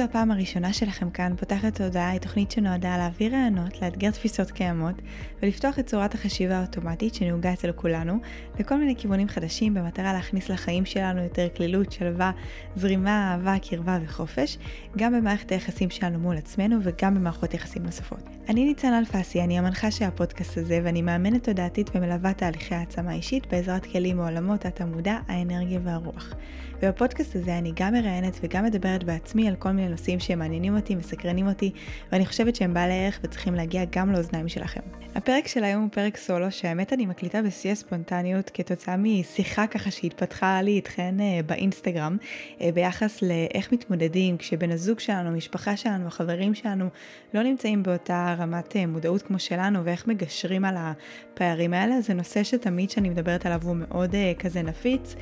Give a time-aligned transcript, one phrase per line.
[0.00, 4.94] זו הפעם הראשונה שלכם כאן, פותחת תודעה היא תוכנית שנועדה להעביר רעיונות, לאתגר תפיסות קיימות
[5.42, 8.18] ולפתוח את צורת החשיבה האוטומטית שנהוגה אצל כולנו
[8.58, 12.30] לכל מיני כיוונים חדשים במטרה להכניס לחיים שלנו יותר כלילות, שלווה,
[12.76, 14.58] זרימה, אהבה, קרבה וחופש,
[14.96, 18.22] גם במערכת היחסים שלנו מול עצמנו וגם במערכות יחסים נוספות.
[18.48, 23.46] אני ניצן אלפסי, אני המנחה של הפודקאסט הזה ואני מאמנת תודעתית ומלווה תהליכי העצמה אישית
[23.46, 26.34] בעזרת כלים מעולמות התמודע, האנרגיה והרוח.
[26.82, 31.48] ובפודקאסט הזה אני גם מראיינת וגם מדברת בעצמי על כל מיני נושאים שמעניינים אותי, מסקרנים
[31.48, 31.70] אותי,
[32.12, 34.80] ואני חושבת שהם בעלי ערך וצריכים להגיע גם לאוזניים שלכם.
[35.14, 40.62] הפרק של היום הוא פרק סולו, שהאמת אני מקליטה בשיא הספונטניות כתוצאה משיחה ככה שהתפתחה
[40.62, 42.16] לי איתכן אה, באינסטגרם,
[42.60, 46.88] אה, ביחס לאיך מתמודדים כשבן הזוג שלנו, המשפחה שלנו, החברים שלנו,
[47.34, 52.00] לא נמצאים באותה רמת אה, מודעות כמו שלנו, ואיך מגשרים על הפערים האלה.
[52.00, 55.14] זה נושא שתמיד כשאני מדברת עליו הוא מאוד כזה נפיץ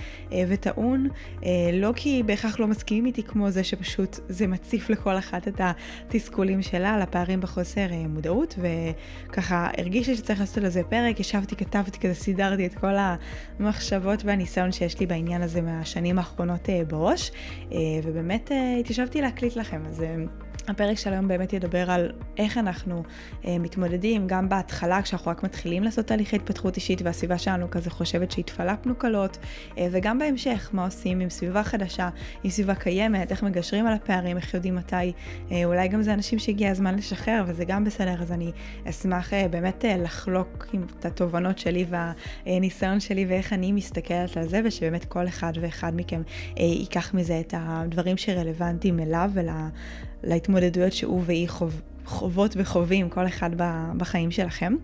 [0.48, 1.08] וטעון,
[1.72, 6.62] לא כי בהכרח לא מסכימים איתי כמו זה שפשוט זה מציף לכל אחת את התסכולים
[6.62, 12.14] שלה, על הפערים בחוסר מודעות, וככה הרגיש לי שצריך לעשות לזה פרק, ישבתי, כתבתי כזה,
[12.14, 12.94] סידרתי את כל
[13.60, 17.32] המחשבות והניסיון שיש לי בעניין הזה מהשנים האחרונות אה, בראש,
[17.72, 20.04] אה, ובאמת אה, התיישבתי להקליט לכם, אז...
[20.70, 23.02] הפרק של היום באמת ידבר על איך אנחנו
[23.44, 28.30] אה, מתמודדים גם בהתחלה כשאנחנו רק מתחילים לעשות תהליכי התפתחות אישית והסביבה שלנו כזה חושבת
[28.30, 29.38] שהתפלפנו קלות
[29.78, 32.08] אה, וגם בהמשך מה עושים עם סביבה חדשה,
[32.44, 35.12] עם סביבה קיימת, איך מגשרים על הפערים, איך יודעים מתי,
[35.52, 38.52] אה, אולי גם זה אנשים שהגיע הזמן לשחרר וזה גם בסדר אז אני
[38.84, 41.86] אשמח אה, באמת אה, לחלוק עם את התובנות שלי
[42.46, 46.22] והניסיון שלי ואיך אני מסתכלת על זה ושבאמת כל אחד ואחד מכם
[46.58, 49.48] אה, ייקח מזה את הדברים שרלוונטיים אליו ול...
[50.22, 53.50] להתמודדויות שהוא והיא חוב, חוות וחווים, כל אחד
[53.96, 54.74] בחיים שלכם.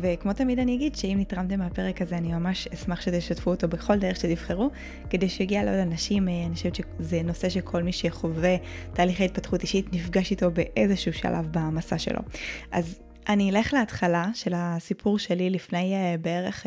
[0.00, 4.16] וכמו תמיד אני אגיד שאם נתרמתם מהפרק הזה אני ממש אשמח שתשתפו אותו בכל דרך
[4.16, 4.70] שתבחרו
[5.10, 8.56] כדי שיגיע לעוד אנשים, אה, אני חושבת שזה נושא שכל מי שחווה
[8.92, 12.20] תהליכי התפתחות אישית נפגש איתו באיזשהו שלב במסע שלו.
[12.72, 12.98] אז
[13.28, 16.66] אני אלך להתחלה של הסיפור שלי לפני uh, בערך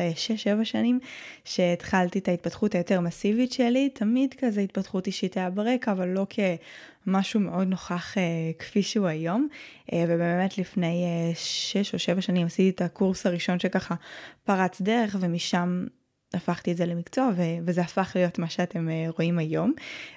[0.60, 1.00] uh, שנים,
[1.44, 7.40] שהתחלתי את ההתפתחות היותר מסיבית שלי, תמיד כזה התפתחות אישית היה ברקע, אבל לא כמשהו
[7.40, 8.18] מאוד נוכח uh,
[8.58, 9.48] כפי שהוא היום.
[9.94, 11.04] ובאמת לפני
[11.34, 13.94] 6 או 7 שנים עשיתי את הקורס הראשון שככה
[14.44, 15.86] פרץ דרך, ומשם
[16.34, 19.72] הפכתי את זה למקצוע ו- וזה הפך להיות מה שאתם uh, רואים היום.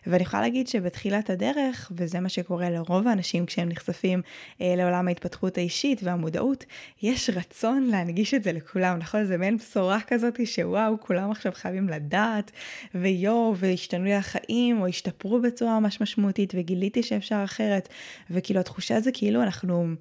[0.07, 5.57] ואני יכולה להגיד שבתחילת הדרך, וזה מה שקורה לרוב האנשים כשהם נחשפים uh, לעולם ההתפתחות
[5.57, 6.65] האישית והמודעות,
[7.01, 9.25] יש רצון להנגיש את זה לכולם, נכון?
[9.25, 12.51] זה מעין בשורה כזאת שוואו, כולם עכשיו חייבים לדעת,
[12.95, 17.89] ויואו, והשתנו לי החיים, או השתפרו בצורה ממש משמעותית, וגיליתי שאפשר אחרת,
[18.29, 19.95] וכאילו התחושה זה כאילו אנחנו...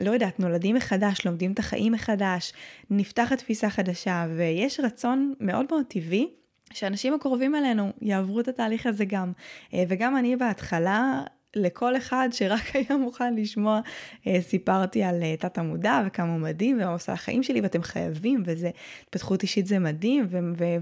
[0.00, 2.52] לא יודעת, נולדים מחדש, לומדים את החיים מחדש,
[2.90, 6.28] נפתחת תפיסה חדשה, ויש רצון מאוד מאוד טבעי
[6.72, 9.32] שאנשים הקרובים אלינו יעברו את התהליך הזה גם.
[9.74, 11.22] אה, וגם אני בהתחלה
[11.56, 13.80] לכל אחד שרק היה מוכן לשמוע,
[14.26, 18.42] אה, סיפרתי על אה, תת המודע וכמה הוא מדהים ומה עושה החיים שלי ואתם חייבים
[18.46, 18.70] וזה,
[19.02, 20.26] התפתחות אישית זה מדהים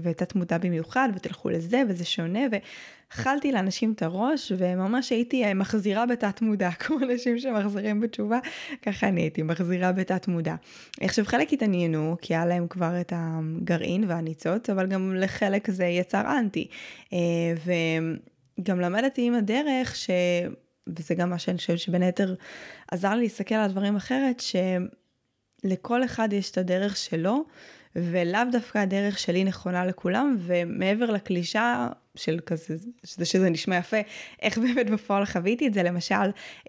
[0.01, 6.05] ותת מודע במיוחד ותלכו לזה וזה שונה ואכלתי לאנשים את הראש וממש הייתי אה, מחזירה
[6.05, 8.39] בתת מודע, כמו אנשים שמחזירים בתשובה,
[8.81, 10.55] ככה אני הייתי מחזירה בתת מודע.
[11.01, 16.39] עכשיו חלק התעניינו כי היה להם כבר את הגרעין והניצוץ, אבל גם לחלק זה יצר
[16.39, 16.67] אנטי.
[17.65, 17.71] ו...
[18.63, 20.09] גם למדתי עם הדרך, ש...
[20.87, 22.35] וזה גם מה שאני חושבת שבין היתר
[22.91, 24.41] עזר לי להסתכל על הדברים אחרת,
[25.63, 27.45] שלכל אחד יש את הדרך שלו,
[27.95, 33.97] ולאו דווקא הדרך שלי נכונה לכולם, ומעבר לקלישה של כזה, שזה, שזה נשמע יפה,
[34.41, 36.15] איך באמת בפועל חוויתי את זה, למשל,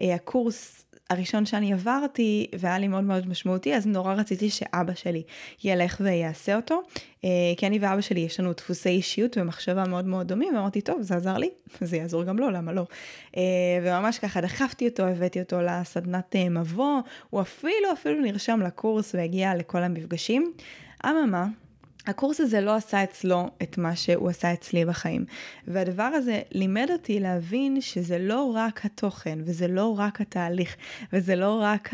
[0.01, 5.23] אה, הקורס הראשון שאני עברתי והיה לי מאוד מאוד משמעותי, אז נורא רציתי שאבא שלי
[5.63, 6.81] ילך ויעשה אותו,
[7.23, 11.01] אה, כי אני ואבא שלי יש לנו דפוסי אישיות ומחשבה מאוד מאוד דומים, ואמרתי, טוב,
[11.01, 11.49] זה עזר לי,
[11.81, 12.85] זה יעזור גם לו, למה לא?
[13.37, 13.41] אה,
[13.83, 19.55] וממש ככה דחפתי אותו, הבאתי אותו לסדנת אה, מבוא, הוא אפילו אפילו נרשם לקורס והגיע
[19.55, 20.53] לכל המפגשים.
[21.05, 21.47] אממה,
[22.07, 25.25] הקורס הזה לא עשה אצלו את מה שהוא עשה אצלי בחיים.
[25.67, 30.75] והדבר הזה לימד אותי להבין שזה לא רק התוכן, וזה לא רק התהליך,
[31.13, 31.89] וזה לא רק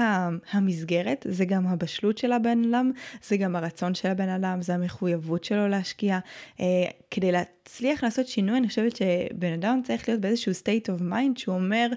[0.52, 2.92] המסגרת, זה גם הבשלות של הבן אדם,
[3.24, 6.20] זה גם הרצון של הבן אדם, זה המחויבות שלו להשקיע.
[6.60, 6.66] אה,
[7.12, 11.56] כדי להצליח לעשות שינוי, אני חושבת שבן אדם צריך להיות באיזשהו state of mind שהוא
[11.56, 11.88] אומר,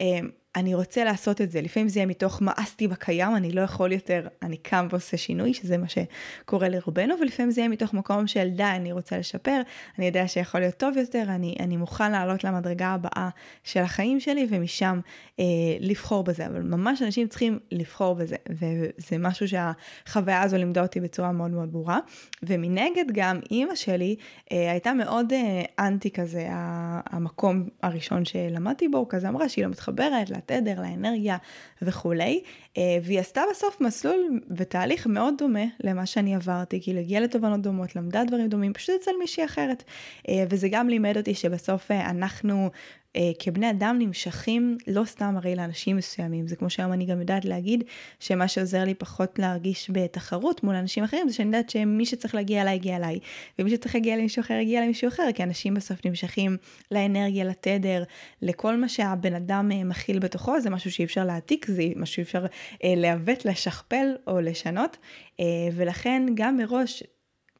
[0.00, 0.20] אה,
[0.56, 1.60] אני רוצה לעשות את זה.
[1.60, 5.78] לפעמים זה יהיה מתוך מאסתי בקיים, אני לא יכול יותר, אני קם ועושה שינוי, שזה
[5.78, 9.60] מה שקורה לרובנו, ולפעמים זה יהיה מתוך מקום של די, אני רוצה לשפר,
[9.98, 13.28] אני יודע שיכול להיות טוב יותר, אני, אני מוכן לעלות למדרגה הבאה
[13.64, 15.00] של החיים שלי, ומשם
[15.40, 15.44] אה,
[15.80, 16.46] לבחור בזה.
[16.46, 21.72] אבל ממש אנשים צריכים לבחור בזה, וזה משהו שהחוויה הזו לימדה אותי בצורה מאוד מאוד
[21.72, 21.98] ברורה.
[22.42, 24.16] ומנגד גם אימא שלי
[24.52, 30.30] אה, הייתה מאוד אה, אנטי כזה, המקום הראשון שלמדתי בו, כזה אמרה שהיא לא מתחברת,
[30.40, 31.36] לתדר, לאנרגיה
[31.82, 32.42] וכולי,
[32.78, 37.96] אה, והיא עשתה בסוף מסלול ותהליך מאוד דומה למה שאני עברתי, כאילו הגיעה לתובנות דומות,
[37.96, 39.84] למדה דברים דומים, פשוט אצל מישהי אחרת.
[40.28, 42.70] אה, וזה גם לימד אותי שבסוף אה, אנחנו
[43.16, 47.44] אה, כבני אדם נמשכים לא סתם הרי לאנשים מסוימים, זה כמו שהיום אני גם יודעת
[47.44, 47.84] להגיד
[48.20, 52.62] שמה שעוזר לי פחות להרגיש בתחרות מול אנשים אחרים זה שאני יודעת שמי שצריך להגיע
[52.62, 53.18] אליי יגיע אליי,
[53.58, 56.56] ומי שצריך להגיע למישהו אחר יגיע למישהו אחר, כי אנשים בסוף נמשכים
[56.90, 58.04] לאנרגיה, לתדר,
[58.42, 62.22] לכל מה שהבן אדם אה, מכיל בתוכו, זה משהו שאי אפשר להעתיק, זה משהו שאי
[62.22, 62.46] אפשר
[62.84, 64.96] אה, לעוות, לשכפל או לשנות,
[65.40, 67.02] אה, ולכן גם מראש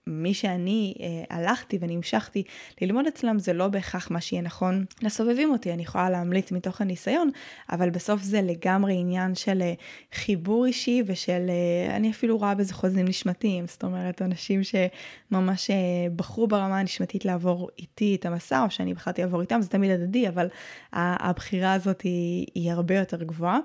[0.07, 2.43] מי שאני אה, הלכתי ונמשכתי
[2.81, 7.31] ללמוד אצלם זה לא בהכרח מה שיהיה נכון לסובבים אותי, אני יכולה להמליץ מתוך הניסיון,
[7.73, 9.73] אבל בסוף זה לגמרי עניין של אה,
[10.15, 15.77] חיבור אישי ושל, אה, אני אפילו רואה בזה חוזים נשמתיים, זאת אומרת אנשים שממש אה,
[16.17, 20.29] בחרו ברמה הנשמתית לעבור איתי את המסע, או שאני בחרתי לעבור איתם, זה תמיד הדדי,
[20.29, 20.49] אבל
[20.93, 23.59] הבחירה הזאת היא, היא הרבה יותר גבוהה.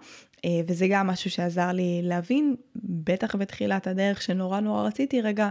[0.45, 5.49] אה, וזה גם משהו שעזר לי להבין, בטח בתחילת הדרך שנורא נורא רציתי רגע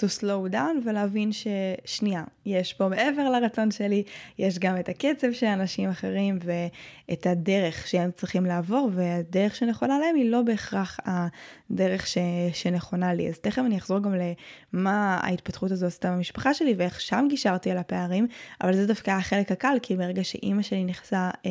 [0.00, 4.02] to slow down ולהבין ששנייה, יש פה מעבר לרצון שלי,
[4.38, 10.16] יש גם את הקצב של אנשים אחרים ואת הדרך שהם צריכים לעבור, והדרך שנכונה להם
[10.16, 12.18] היא לא בהכרח הדרך ש,
[12.52, 13.28] שנכונה לי.
[13.28, 14.14] אז תכף אני אחזור גם
[14.72, 18.26] למה ההתפתחות הזו עשתה במשפחה שלי ואיך שם גישרתי על הפערים,
[18.60, 21.50] אבל זה דווקא החלק הקל, כי ברגע שאימא שלי נכנסה אה,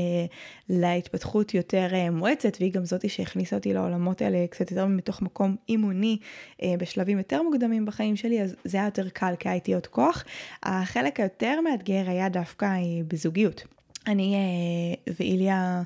[0.70, 5.56] להתפתחות יותר אה, מואצת, והיא גם זאתי שהכניסה אותי לעולמות האלה קצת יותר מתוך מקום
[5.70, 6.18] אימוני
[6.64, 10.24] אה, בשלבים יותר מוקדמים בחיים שלי, אז זה היה יותר קל, כי הייתי עוד כוח.
[10.64, 13.64] החלק היותר מאתגר היה דווקא אה, בזוגיות.
[14.08, 15.84] אני אה, ואיליה...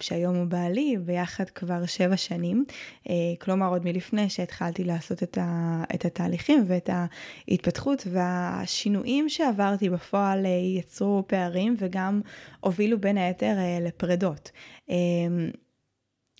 [0.00, 2.64] שהיום הוא בעלי, ביחד כבר שבע שנים,
[3.08, 10.46] אה, כלומר עוד מלפני שהתחלתי לעשות את, ה, את התהליכים ואת ההתפתחות והשינויים שעברתי בפועל
[10.78, 12.20] יצרו פערים וגם
[12.60, 14.50] הובילו בין היתר לפרדות.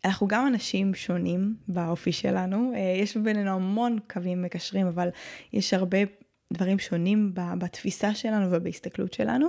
[0.05, 2.73] אנחנו גם אנשים שונים באופי שלנו,
[3.03, 5.09] יש בינינו המון קווים מקשרים, אבל
[5.53, 5.99] יש הרבה
[6.53, 9.49] דברים שונים בתפיסה שלנו ובהסתכלות שלנו,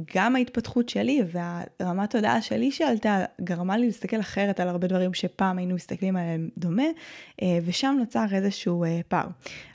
[0.00, 1.22] וגם ההתפתחות שלי
[1.80, 6.48] והרמת תודעה שלי שעלתה גרמה לי להסתכל אחרת על הרבה דברים שפעם היינו מסתכלים עליהם
[6.58, 6.86] דומה,
[7.42, 9.26] אה, ושם נוצר איזשהו אה, פער.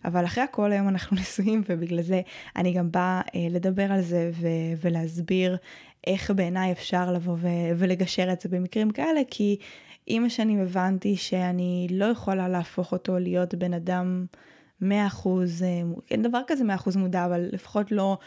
[0.06, 2.22] אבל אחרי הכל היום אנחנו נשואים ובגלל זה
[2.56, 4.32] אני גם באה אה, לדבר על זה
[4.82, 5.58] ולהסביר
[6.08, 7.38] איך בעיניי אפשר לבוא
[7.78, 9.58] ולגשר את זה במקרים כאלה, כי
[10.08, 14.26] עם השנים הבנתי שאני לא יכולה להפוך אותו להיות בן אדם
[14.82, 14.86] 100%,
[16.12, 18.18] אין דבר כזה 100% מודע, אבל לפחות לא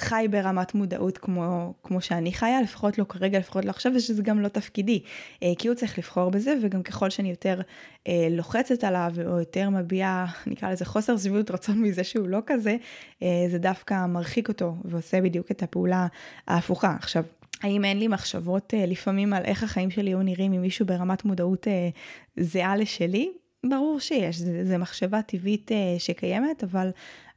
[0.00, 4.40] חי ברמת מודעות כמו, כמו שאני חיה, לפחות לא כרגע, לפחות לא עכשיו, ושזה גם
[4.40, 5.02] לא תפקידי.
[5.42, 7.60] אה, כי הוא צריך לבחור בזה, וגם ככל שאני יותר
[8.08, 12.76] אה, לוחצת עליו, או יותר מביעה, נקרא לזה חוסר שביעות רצון מזה שהוא לא כזה,
[13.22, 16.06] אה, זה דווקא מרחיק אותו, ועושה בדיוק את הפעולה
[16.48, 16.96] ההפוכה.
[16.98, 17.24] עכשיו,
[17.62, 21.66] האם אין לי מחשבות לפעמים על איך החיים שלי היו נראים עם מישהו ברמת מודעות
[22.36, 23.32] זהה לשלי?
[23.66, 26.90] ברור שיש, זו מחשבה טבעית שקיימת, אבל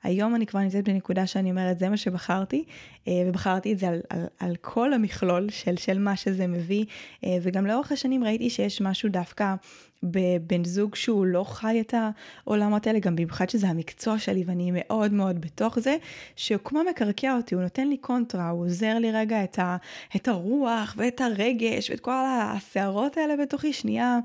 [0.04, 2.64] היום אני כבר נמצאת בנקודה שאני אומרת, זה מה שבחרתי,
[3.08, 6.86] אה, ובחרתי את זה על, על, על כל המכלול של, של מה שזה מביא,
[7.26, 9.56] אה, וגם לאורך השנים ראיתי שיש משהו דווקא
[10.04, 15.14] בבן זוג שהוא לא חי את העולמות האלה, גם במיוחד שזה המקצוע שלי ואני מאוד
[15.14, 15.98] מאוד בתוך זה,
[16.36, 19.78] שהוא כמו מקרקע אותי, הוא נותן לי קונטרה, הוא עוזר לי רגע את, ה,
[20.16, 24.20] את הרוח ואת הרגש ואת כל הסערות האלה בתוכי, שנייה.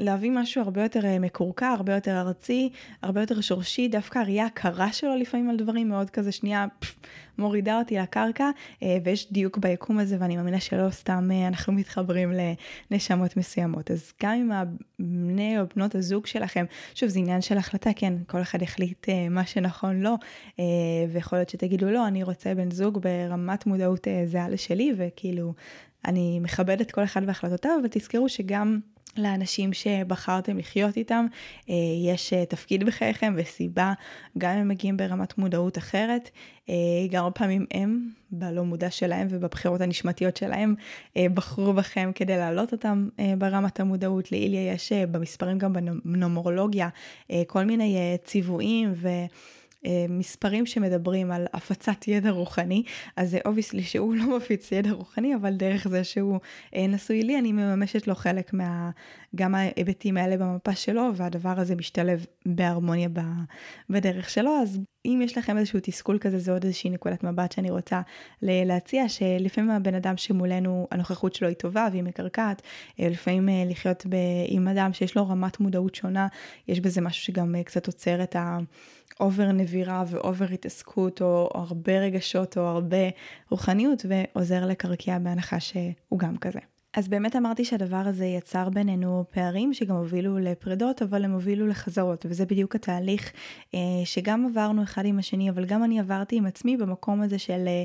[0.00, 2.70] להביא משהו הרבה יותר אה, מקורקע, הרבה יותר ארצי,
[3.02, 6.96] הרבה יותר שורשי, דווקא הראייה הקרה שלו לפעמים על דברים מאוד כזה שנייה פפ,
[7.38, 8.50] מורידה אותי לקרקע,
[8.82, 12.32] אה, ויש דיוק ביקום הזה ואני מאמינה שלא סתם אה, אנחנו מתחברים
[12.90, 13.90] לנשמות מסוימות.
[13.90, 14.50] אז גם עם
[14.98, 19.46] בני או בנות הזוג שלכם, שוב זה עניין של החלטה, כן, כל אחד יחליט מה
[19.46, 20.14] שנכון לו,
[21.12, 25.52] ויכול להיות שתגידו לא, אני רוצה בן זוג ברמת מודעות זהה לשלי, וכאילו
[26.04, 28.80] אני מכבדת כל אחד בהחלטותיו, אבל תזכרו שגם
[29.16, 31.26] לאנשים שבחרתם לחיות איתם,
[31.70, 31.74] אה,
[32.06, 33.92] יש אה, תפקיד בחייכם וסיבה,
[34.38, 36.30] גם אם הם מגיעים ברמת מודעות אחרת,
[36.68, 36.74] אה,
[37.10, 40.74] גם פעמים הם, בלא מודע שלהם ובבחירות הנשמתיות שלהם,
[41.18, 44.32] בחרו בכם כדי להעלות אותם ברמת המודעות.
[44.32, 45.72] לאיליה יש במספרים גם
[46.04, 46.88] בנומרולוגיה
[47.46, 49.08] כל מיני ציוויים ו...
[49.86, 52.82] אה, מספרים שמדברים על הפצת ידע רוחני,
[53.16, 56.40] אז זה obviously שהוא לא מפיץ ידע רוחני, אבל דרך זה שהוא
[56.74, 58.90] אה, נשוי לי, אני מממשת לו חלק מה...
[59.34, 63.08] גם ההיבטים האלה במפה שלו, והדבר הזה משתלב בהרמוניה
[63.90, 67.70] בדרך שלו, אז אם יש לכם איזשהו תסכול כזה, זו עוד איזושהי נקודת מבט שאני
[67.70, 68.00] רוצה
[68.42, 72.62] להציע, שלפעמים הבן אדם שמולנו, הנוכחות שלו היא טובה והיא מקרקעת,
[73.00, 74.16] אה, לפעמים אה, לחיות ב,
[74.48, 76.28] עם אדם שיש לו רמת מודעות שונה,
[76.68, 78.36] יש בזה משהו שגם אה, קצת עוצר את
[79.18, 83.08] ה over נבירה ו over התעסקות, או, הרבה רגשות, או הרבה
[83.50, 86.73] רוחניות, ועוזר לקרקע בהנחה שהוא גם כזה.
[86.96, 92.26] אז באמת אמרתי שהדבר הזה יצר בינינו פערים שגם הובילו לפרדות, אבל הם הובילו לחזרות,
[92.28, 93.32] וזה בדיוק התהליך
[93.74, 97.64] אה, שגם עברנו אחד עם השני, אבל גם אני עברתי עם עצמי במקום הזה של
[97.66, 97.84] אה,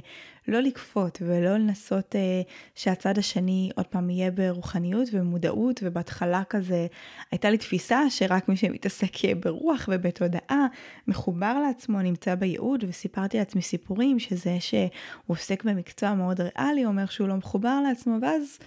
[0.50, 2.42] לא לכפות ולא לנסות אה,
[2.76, 6.88] שהצד השני עוד פעם יהיה ברוחניות ומודעות, ובהתחלה כזה
[7.32, 10.68] הייתה לי תפיסה שרק מי שמתעסק יהיה ברוח ובתודעה,
[11.08, 14.90] מחובר לעצמו, נמצא בייעוד, וסיפרתי לעצמי סיפורים שזה שהוא
[15.28, 18.60] עוסק במקצוע מאוד ריאלי, אומר שהוא לא מחובר לעצמו, ואז...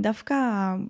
[0.00, 0.34] דווקא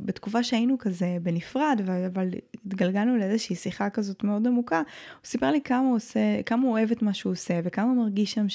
[0.01, 2.29] בתקופה שהיינו כזה בנפרד, אבל
[2.67, 6.91] התגלגלנו לאיזושהי שיחה כזאת מאוד עמוקה, הוא סיפר לי כמה הוא עושה, כמה הוא אוהב
[6.91, 8.47] את מה שהוא עושה, וכמה הוא מרגיש שם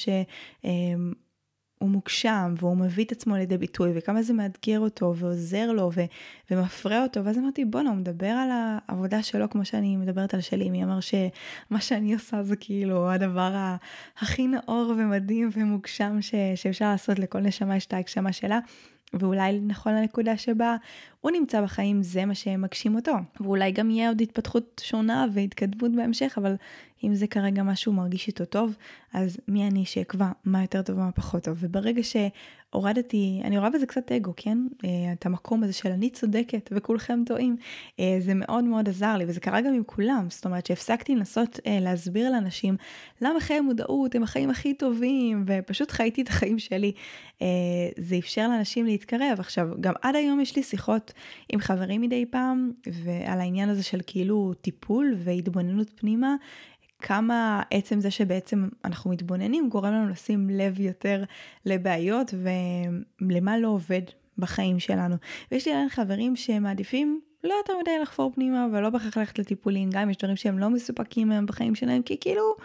[1.84, 5.92] שהוא אמ, מוגשם, והוא מביא את עצמו לידי ביטוי, וכמה זה מאתגר אותו, ועוזר לו,
[5.96, 6.06] ו-
[6.52, 10.70] ומפרה אותו, ואז אמרתי, בואנה, הוא מדבר על העבודה שלו כמו שאני מדברת על שלי,
[10.70, 13.76] מי אמר שמה שאני עושה זה כאילו הדבר
[14.20, 18.60] הכי נאור ומדהים ומוגשם ש- שאפשר לעשות, לכל נשמה יש את ההגשמה שלה.
[19.14, 20.76] ואולי נכון לנקודה שבה
[21.22, 23.14] הוא נמצא בחיים זה מה שמגשים אותו.
[23.40, 26.56] ואולי גם יהיה עוד התפתחות שונה והתקדמות בהמשך, אבל
[27.04, 28.76] אם זה כרגע משהו מרגיש איתו טוב,
[29.14, 31.58] אז מי אני שאקבע מה יותר טוב ומה פחות טוב.
[31.60, 32.04] וברגע
[32.74, 34.58] שהורדתי, אני רואה בזה קצת אגו, כן?
[34.86, 37.56] אה, את המקום הזה של אני צודקת וכולכם טועים,
[38.00, 40.28] אה, זה מאוד מאוד עזר לי, וזה קרה גם עם כולם.
[40.30, 42.76] זאת אומרת שהפסקתי לנסות אה, להסביר לאנשים
[43.22, 46.92] למה חיי מודעות הם החיים הכי טובים, ופשוט חייתי את החיים שלי.
[47.98, 49.40] זה אפשר לאנשים להתקרב.
[49.40, 51.14] עכשיו, גם עד היום יש לי שיחות
[51.50, 52.72] עם חברים מדי פעם,
[53.04, 56.36] ועל העניין הזה של כאילו טיפול והתבוננות פנימה.
[57.04, 61.24] כמה עצם זה שבעצם אנחנו מתבוננים גורם לנו לשים לב יותר
[61.66, 62.34] לבעיות
[63.22, 64.02] ולמה לא עובד
[64.38, 65.16] בחיים שלנו.
[65.52, 70.02] ויש לי עדיין חברים שמעדיפים לא יותר מדי לחפור פנימה ולא בהכרח ללכת לטיפולים, גם
[70.02, 72.56] אם יש דברים שהם לא מסופקים מהם בחיים שלהם, כי כאילו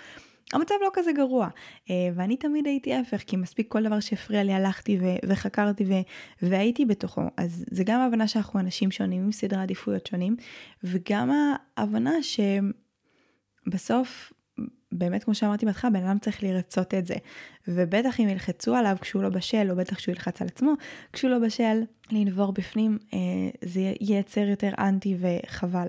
[0.52, 1.49] המצב לא כזה גרוע.
[1.90, 6.02] אה, ואני תמיד הייתי ההפך, כי מספיק כל דבר שהפריע לי הלכתי ו- וחקרתי ו-
[6.42, 7.23] והייתי בתוכו.
[7.37, 10.37] אז זה גם ההבנה שאנחנו אנשים שונים עם סדרי עדיפויות שונים,
[10.85, 11.30] וגם
[11.76, 12.23] ההבנה
[13.68, 14.32] שבסוף
[14.92, 17.14] באמת, כמו שאמרתי בהתחלה, בן אדם צריך לרצות את זה.
[17.68, 20.72] ובטח אם ילחצו עליו כשהוא לא בשל, או בטח כשהוא ילחץ על עצמו,
[21.12, 23.18] כשהוא לא בשל, לנבור בפנים, אה,
[23.64, 25.88] זה ייצר יותר אנטי וחבל.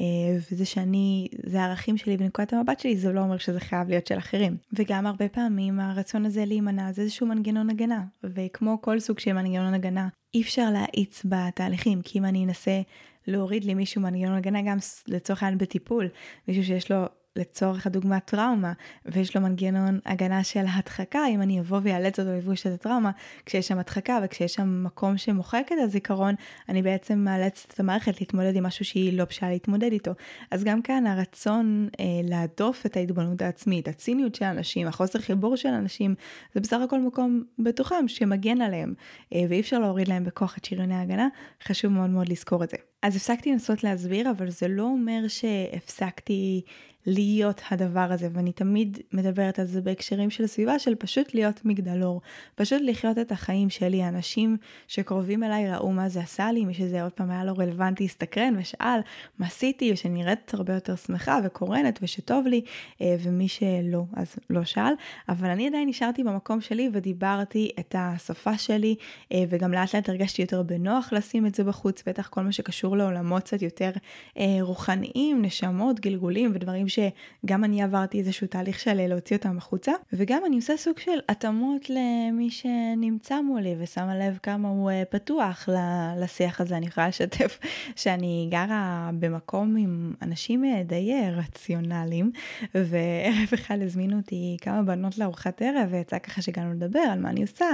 [0.00, 0.06] אה,
[0.50, 4.18] וזה שאני, זה הערכים שלי ונקודת המבט שלי, זה לא אומר שזה חייב להיות של
[4.18, 4.56] אחרים.
[4.72, 8.04] וגם הרבה פעמים הרצון הזה להימנע זה איזשהו מנגנון הגנה.
[8.24, 12.80] וכמו כל סוג של מנגנון הגנה, אי אפשר להאיץ בתהליכים, כי אם אני אנסה
[13.26, 14.76] להוריד למישהו מנגנון הגנה, גם
[15.08, 16.08] לצורך העניין בטיפול,
[16.48, 17.06] מישהו שיש לו
[17.36, 18.72] לצורך הדוגמה טראומה,
[19.06, 23.10] ויש לו מנגנון הגנה של הדחקה, אם אני אבוא ואיאלץ אותו לבוש את הטראומה,
[23.46, 26.34] כשיש שם הדחקה וכשיש שם מקום שמוחק את הזיכרון,
[26.68, 30.10] אני בעצם מאלצת את המערכת להתמודד עם משהו שהיא לא בשלה להתמודד איתו.
[30.50, 35.68] אז גם כאן הרצון אה, להדוף את ההתבוננות העצמית, הציניות של אנשים, החוסר חיבור של
[35.68, 36.14] אנשים,
[36.54, 38.94] זה בסך הכל מקום בתוכם שמגן עליהם,
[39.34, 41.28] אה, ואי אפשר להוריד להם בכוח את שריוני ההגנה,
[41.64, 42.76] חשוב מאוד מאוד לזכור את זה.
[43.02, 46.62] אז הפסקתי לנסות להסביר, אבל זה לא אומר שהפסקתי
[47.06, 52.20] להיות הדבר הזה, ואני תמיד מדברת על זה בהקשרים של סביבה, של פשוט להיות מגדלור,
[52.54, 54.08] פשוט לחיות את החיים שלי.
[54.08, 54.56] אנשים
[54.88, 58.54] שקרובים אליי ראו מה זה עשה לי, מי שזה עוד פעם היה לו רלוונטי, הסתקרן
[58.58, 59.00] ושאל
[59.38, 62.62] מה עשיתי, ושנראית הרבה יותר שמחה וקורנת ושטוב לי,
[63.00, 64.92] אה, ומי שלא, אז לא שאל,
[65.28, 68.94] אבל אני עדיין נשארתי במקום שלי ודיברתי את השפה שלי,
[69.32, 72.96] אה, וגם לאט לאט הרגשתי יותר בנוח לשים את זה בחוץ, בטח כל מה שקשור
[72.96, 73.90] לעולמות קצת יותר
[74.38, 80.42] אה, רוחניים, נשמות, גלגולים ודברים שגם אני עברתי איזשהו תהליך של להוציא אותם החוצה, וגם
[80.46, 85.68] אני עושה סוג של התאמות למי שנמצא מולי ושמה לב כמה הוא אה, פתוח
[86.16, 86.76] לשיח הזה.
[86.76, 87.58] אני יכולה לשתף
[87.96, 92.32] שאני גרה במקום עם אנשים אה, די אה, רציונליים,
[92.74, 97.42] וערב אחד הזמינו אותי כמה בנות לארוחת ערב, ויצא ככה שהגענו לדבר על מה אני
[97.42, 97.66] עושה,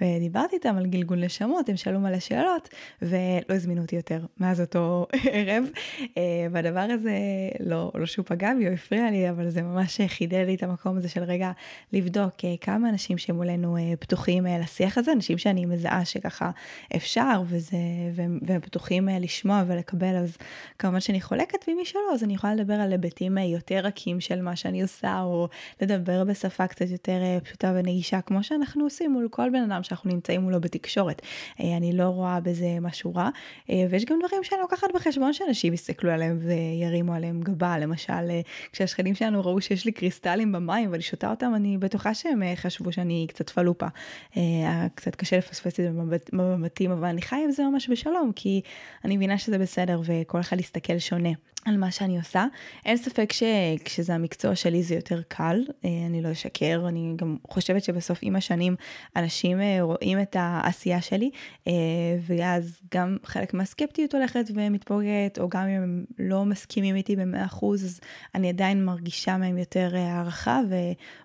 [0.00, 2.68] ודיברתי איתם על גלגול נשמות, הם שאלו מלא שאלות,
[3.02, 5.64] ולא הזמינו אותי יותר מאז אותו ערב,
[6.52, 7.16] והדבר הזה,
[7.60, 11.08] לא, לא שהוא פגע או הפריע לי, אבל זה ממש חידד לי את המקום הזה
[11.08, 11.50] של רגע
[11.92, 16.50] לבדוק כמה אנשים שמולנו פתוחים לשיח הזה, אנשים שאני מזהה שככה
[16.96, 17.76] אפשר וזה,
[18.14, 20.36] והם, פתוחים לשמוע ולקבל, אז
[20.78, 24.56] כמובן שאני חולקת, ומי שלא, אז אני יכולה לדבר על היבטים יותר רכים של מה
[24.56, 25.48] שאני עושה, או
[25.80, 30.40] לדבר בשפה קצת יותר פשוטה ונגישה, כמו שאנחנו עושים מול כל בן אדם שאנחנו נמצאים
[30.40, 31.22] מולו בתקשורת.
[31.60, 33.28] אני לא רואה בזה משהו רע,
[33.90, 38.28] ויש גם דברים שאני לוקחת בחשבון שאנשים יסתכלו עליהם וירימו עליהם גבה, למשל,
[38.72, 43.26] כשהשכנים שלנו ראו שיש לי קריסטלים במים ואני שותה אותם, אני בטוחה שהם חשבו שאני
[43.28, 43.86] קצת פלופה.
[44.94, 45.90] קצת קשה לפספס את זה
[46.32, 48.60] במבטים, אבל אני חיה עם זה ממש בשלום, כי
[49.04, 51.30] אני מבינה שזה בסדר וכל אחד יסתכל שונה.
[51.68, 52.46] על מה שאני עושה.
[52.84, 57.84] אין ספק שכשזה המקצוע שלי זה יותר קל, אה, אני לא אשקר, אני גם חושבת
[57.84, 58.76] שבסוף עם השנים
[59.16, 61.30] אנשים אה, רואים את העשייה שלי,
[61.66, 61.72] אה,
[62.26, 68.00] ואז גם חלק מהסקפטיות הולכת ומתפוגגת, או גם אם הם לא מסכימים איתי ב-100%, אז
[68.34, 70.74] אני עדיין מרגישה מהם יותר הערכה ו...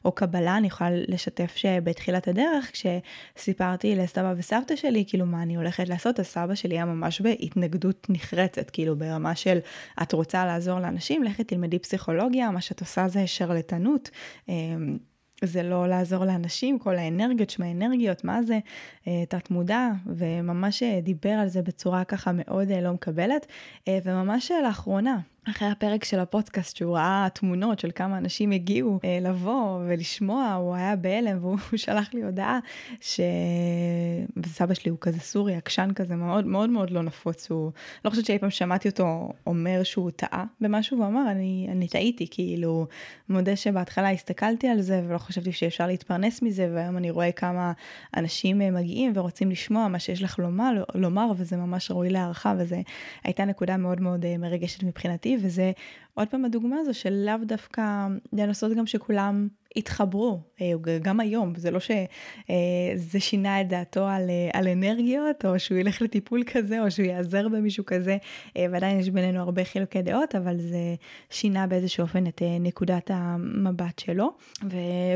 [0.05, 0.57] או קבלה.
[0.57, 6.25] אני יכולה לשתף שבתחילת הדרך, כשסיפרתי לסבא וסבתא שלי, כאילו מה אני הולכת לעשות, אז
[6.25, 9.59] סבא שלי היה ממש בהתנגדות נחרצת, כאילו ברמה של
[10.01, 10.32] את רוצה...
[10.33, 14.09] רוצה לעזור לאנשים, לכי תלמדי פסיכולוגיה, מה שאת עושה זה שרלטנות.
[14.49, 14.97] אמ,
[15.43, 18.59] זה לא לעזור לאנשים, כל האנרגיות, שמע אנרגיות, מה זה,
[19.07, 23.47] אה, תת מודע, וממש אה, דיבר על זה בצורה ככה מאוד אה, לא מקבלת,
[23.89, 25.19] וממש לאחרונה,
[25.49, 30.75] אחרי הפרק של הפודקאסט שהוא ראה תמונות של כמה אנשים הגיעו אה, לבוא ולשמוע, הוא
[30.75, 32.59] היה בהלם והוא שלח לי הודעה
[33.01, 37.71] שסבא שלי הוא כזה סורי, עקשן כזה מאוד מאוד מאוד לא נפוץ, הוא
[38.05, 42.27] לא חושבת שאי פעם שמעתי אותו אומר שהוא טעה במשהו, והוא אמר אני, אני טעיתי,
[42.31, 42.87] כאילו
[43.29, 47.71] מודה שבהתחלה הסתכלתי על זה ולא חשבתי שאפשר להתפרנס מזה, והיום אני רואה כמה
[48.17, 52.81] אנשים אה, מגיעים ורוצים לשמוע מה שיש לך לומר, לומר וזה ממש ראוי להערכה וזה
[53.23, 55.32] הייתה נקודה מאוד מאוד אה, מרגשת מבחינתי.
[55.41, 55.71] וזה
[56.13, 60.71] עוד פעם הדוגמה הזו של לאו דווקא לנסות גם שכולם יתחברו, אה,
[61.01, 62.05] גם היום, זה לא שזה
[63.15, 67.05] אה, שינה את דעתו על, אה, על אנרגיות, או שהוא ילך לטיפול כזה, או שהוא
[67.05, 68.17] ייעזר במישהו כזה,
[68.55, 70.95] ועדיין יש בינינו הרבה חילוקי דעות, אבל זה
[71.29, 74.31] שינה באיזשהו אופן את נקודת המבט שלו,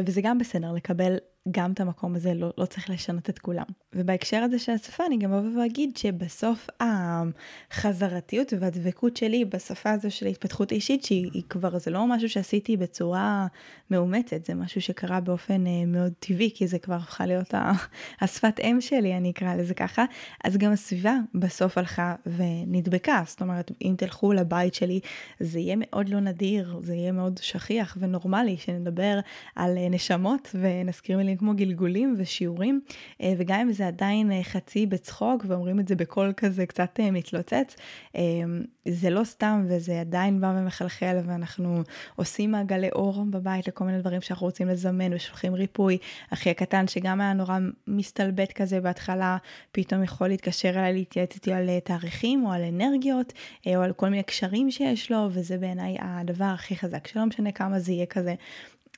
[0.06, 1.18] וזה גם בסדר לקבל
[1.52, 3.64] גם את המקום הזה, לא, לא צריך לשנות את כולם.
[3.96, 10.26] ובהקשר הזה של השפה, אני גם אבוא ואגיד שבסוף החזרתיות והדבקות שלי בשפה הזו של
[10.26, 13.48] ההתפתחות האישית, שהיא כבר, זה לא משהו שעשיתי בצורה
[13.92, 17.54] מאומצת, זה משהו שקרה באופן אה, מאוד טבעי, כי זה כבר הפכה להיות
[18.22, 20.06] השפת אם שלי, אני אקרא לזה ככה,
[20.44, 23.24] אז גם הסביבה בסוף הלכה ונדבקה.
[23.26, 25.00] זאת אומרת, אם תלכו לבית שלי,
[25.40, 29.20] זה יהיה מאוד לא נדיר, זה יהיה מאוד שכיח ונורמלי שנדבר
[29.56, 32.82] על אה, נשמות ונזכיר מילים כמו גלגולים ושיעורים,
[33.22, 37.76] אה, וגם אם זה עדיין חצי בצחוק ואומרים את זה בקול כזה קצת מתלוצץ,
[38.88, 41.82] זה לא סתם וזה עדיין בא ומחלחל ואנחנו
[42.16, 45.98] עושים מעגלי אור בבית לכל מיני דברים שאנחנו רוצים לזמן ושולחים ריפוי.
[46.34, 49.38] אחי הקטן שגם היה נורא מסתלבט כזה בהתחלה,
[49.72, 53.34] פתאום יכול להתקשר אליי להתייעץ איתי על אה, תאריכים או על אנרגיות
[53.68, 57.52] אה, או על כל מיני קשרים שיש לו וזה בעיניי הדבר הכי חזק שלא משנה
[57.52, 58.36] כמה זה יהיה כזה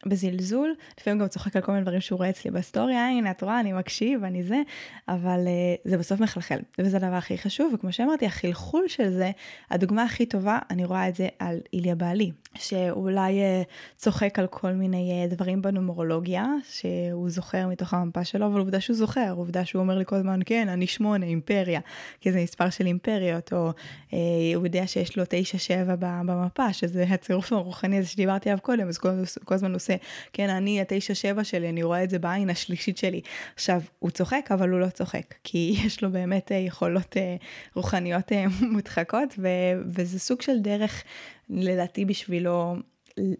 [0.05, 3.43] בזלזול, לפעמים גם צוחק על כל מיני דברים שהוא רואה אצלי ב story, הנה את
[3.43, 4.61] רואה, אני מקשיב, אני זה,
[5.07, 9.31] אבל uh, זה בסוף מחלחל, וזה הדבר הכי חשוב, וכמו שאמרתי, החלחול של זה,
[9.71, 14.71] הדוגמה הכי טובה, אני רואה את זה על איליה בעלי, שאולי uh, צוחק על כל
[14.71, 19.79] מיני uh, דברים בנומרולוגיה, שהוא זוכר מתוך המפה שלו, אבל עובדה שהוא זוכר, עובדה שהוא
[19.79, 21.79] אומר לי כל הזמן, כן, אני שמונה, אימפריה,
[22.21, 24.13] כי זה מספר של אימפריות, או uh,
[24.55, 28.97] הוא יודע שיש לו תשע שבע במפה, שזה הצירוף הרוחני הזה שדיברתי עליו קודם, אז
[28.97, 29.09] כל,
[29.45, 32.97] כל הזמן הוא עושה, כן, אני התשע שבע שלי, אני רואה את זה בעין השלישית
[32.97, 33.21] שלי.
[33.55, 37.35] עכשיו, הוא צוחק, אבל הוא לא צוחק, כי יש לו באמת אה, יכולות אה,
[37.75, 41.03] רוחניות אה, מודחקות, ו- וזה סוג של דרך,
[41.49, 42.75] לדעתי, בשבילו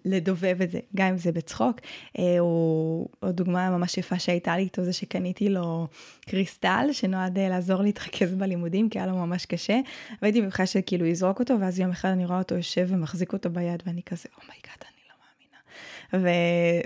[0.06, 1.80] לדובב את זה, גם אם זה בצחוק.
[2.18, 5.88] או, או דוגמה ממש יפה שהייתה לי איתו זה שקניתי לו
[6.22, 9.80] קריסטל שנועד לעזור להתרכז בלימודים, כי היה לו ממש קשה,
[10.22, 13.84] והייתי בבחירה שכאילו יזרוק אותו, ואז יום אחד אני רואה אותו יושב ומחזיק אותו ביד,
[13.86, 14.89] ואני כזה, oh my God, oh
[16.14, 16.30] ו-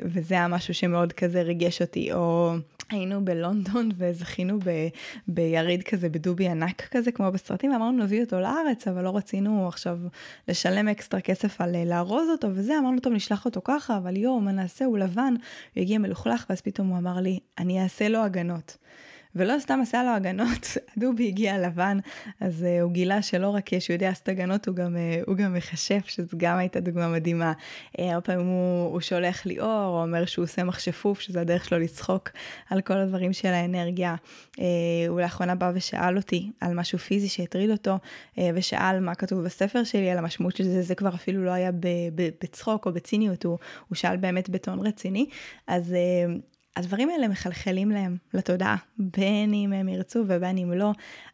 [0.06, 2.54] וזה היה משהו שמאוד כזה ריגש אותי, או
[2.90, 4.88] היינו בלונדון וזכינו ב-
[5.28, 9.98] ביריד כזה בדובי ענק כזה כמו בסרטים ואמרנו נביא אותו לארץ אבל לא רצינו עכשיו
[10.48, 14.40] לשלם אקסטרה כסף על אה, לארוז אותו וזה אמרנו טוב נשלח אותו ככה אבל יואו
[14.40, 15.34] מה נעשה הוא לבן
[15.74, 18.78] הוא הגיע מלוכלך ואז פתאום הוא אמר לי אני אעשה לו הגנות.
[19.36, 20.68] ולא סתם עשה לו הגנות,
[20.98, 21.98] הדובי הגיע לבן,
[22.40, 25.54] אז uh, הוא גילה שלא רק שהוא יודע לעשות הגנות, הוא גם, uh, הוא גם
[25.54, 27.54] מכשף, שזו גם הייתה דוגמה מדהימה.
[27.98, 31.80] הרבה פעמים הוא, הוא שולח לי אור, או אומר שהוא עושה מחשפוף, שזה הדרך שלו
[31.80, 32.30] לצחוק
[32.70, 34.16] על כל הדברים של האנרגיה.
[34.56, 34.60] Uh,
[35.08, 37.98] הוא לאחרונה בא ושאל אותי על משהו פיזי שהטריד אותו,
[38.36, 41.72] uh, ושאל מה כתוב בספר שלי, על המשמעות של זה, זה כבר אפילו לא היה
[42.16, 45.26] בצחוק או בציניות, הוא, הוא שאל באמת בטון רציני.
[45.68, 50.92] אז uh, הדברים האלה מחלחלים להם לתודעה, בין אם הם ירצו ובין אם לא.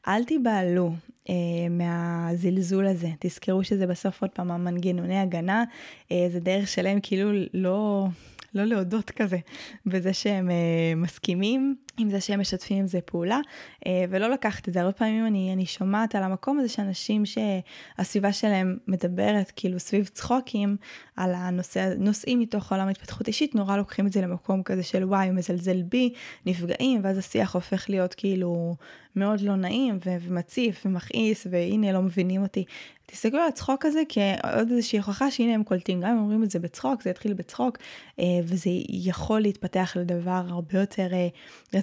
[0.07, 0.91] אל תיבהלו
[1.29, 1.33] אה,
[1.69, 3.09] מהזלזול הזה.
[3.19, 5.63] תזכרו שזה בסוף עוד פעם המנגנוני הגנה,
[6.11, 8.07] אה, זה דרך שלהם כאילו לא,
[8.53, 9.37] לא להודות כזה
[9.85, 10.55] בזה שהם אה,
[10.95, 13.39] מסכימים עם זה שהם משתפים עם זה פעולה,
[13.87, 14.81] אה, ולא לקחת את זה.
[14.81, 20.77] הרבה פעמים אני, אני שומעת על המקום הזה שאנשים שהסביבה שלהם מדברת כאילו סביב צחוקים
[21.15, 25.31] על הנושא, נושאים מתוך עולם ההתפתחות אישית, נורא לוקחים את זה למקום כזה של וואי,
[25.31, 26.13] מזלזל בי,
[26.45, 28.75] נפגעים, ואז השיח הופך להיות כאילו
[29.15, 32.65] מאוד לא נעים ומציף ומכעיס, והנה לא מבינים אותי.
[33.11, 36.59] תסתכלו על הצחוק הזה כעוד איזושהי הוכחה שהנה הם קולטים, גם אם אומרים את זה
[36.59, 37.77] בצחוק, זה יתחיל בצחוק,
[38.19, 41.07] אה, וזה יכול להתפתח לדבר הרבה יותר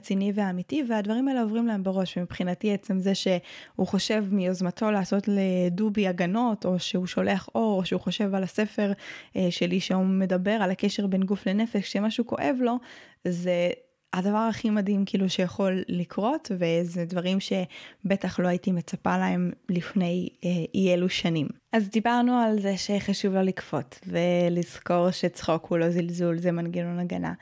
[0.07, 5.29] אה, רציני ואמיתי, והדברים האלה עוברים להם בראש, ומבחינתי עצם זה שהוא חושב מיוזמתו לעשות
[5.29, 8.93] לדובי הגנות, או שהוא שולח אור, או שהוא חושב על הספר
[9.37, 12.77] אה, שלי שהוא מדבר על הקשר בין גוף לנפש, שמשהו כואב לו,
[13.25, 13.71] זה
[14.13, 20.51] הדבר הכי מדהים כאילו שיכול לקרות, וזה דברים שבטח לא הייתי מצפה להם לפני אה,
[20.75, 21.47] אי אלו שנים.
[21.73, 27.33] אז דיברנו על זה שחשוב לא לקפוט, ולזכור שצחוק הוא לא זלזול, זה מנגנון הגנה.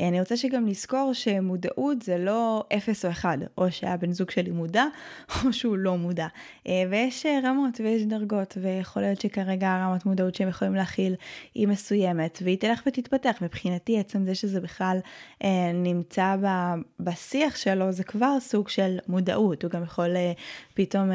[0.00, 4.50] אה, אני רוצה שגם נזכור שמודעות זה לא אפס או אחד, או שהבן זוג שלי
[4.50, 4.84] מודע,
[5.44, 6.26] או שהוא לא מודע.
[6.66, 11.14] אה, ויש רמות ויש דרגות, ויכול להיות שכרגע הרמת מודעות שהם יכולים להכיל
[11.54, 13.36] היא מסוימת, והיא תלך ותתפתח.
[13.40, 14.98] מבחינתי עצם זה שזה בכלל
[15.44, 16.36] אה, נמצא
[17.00, 19.62] בשיח שלו, זה כבר סוג של מודעות.
[19.62, 20.16] הוא גם יכול
[20.74, 21.10] פתאום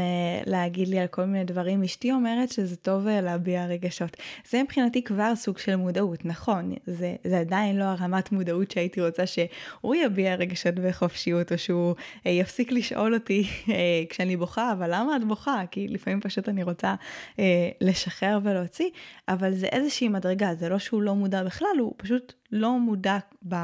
[0.45, 1.83] להגיד לי על כל מיני דברים.
[1.83, 4.17] אשתי אומרת שזה טוב להביע רגשות.
[4.49, 9.23] זה מבחינתי כבר סוג של מודעות, נכון, זה, זה עדיין לא הרמת מודעות שהייתי רוצה
[9.25, 11.95] שהוא יביע רגשות בחופשיות, או שהוא
[12.27, 15.61] אה, יפסיק לשאול אותי אה, כשאני בוכה, אבל למה את בוכה?
[15.71, 16.95] כי לפעמים פשוט אני רוצה
[17.39, 18.89] אה, לשחרר ולהוציא,
[19.27, 23.17] אבל זה איזושהי מדרגה, זה לא שהוא לא מודע בכלל, הוא פשוט לא מודע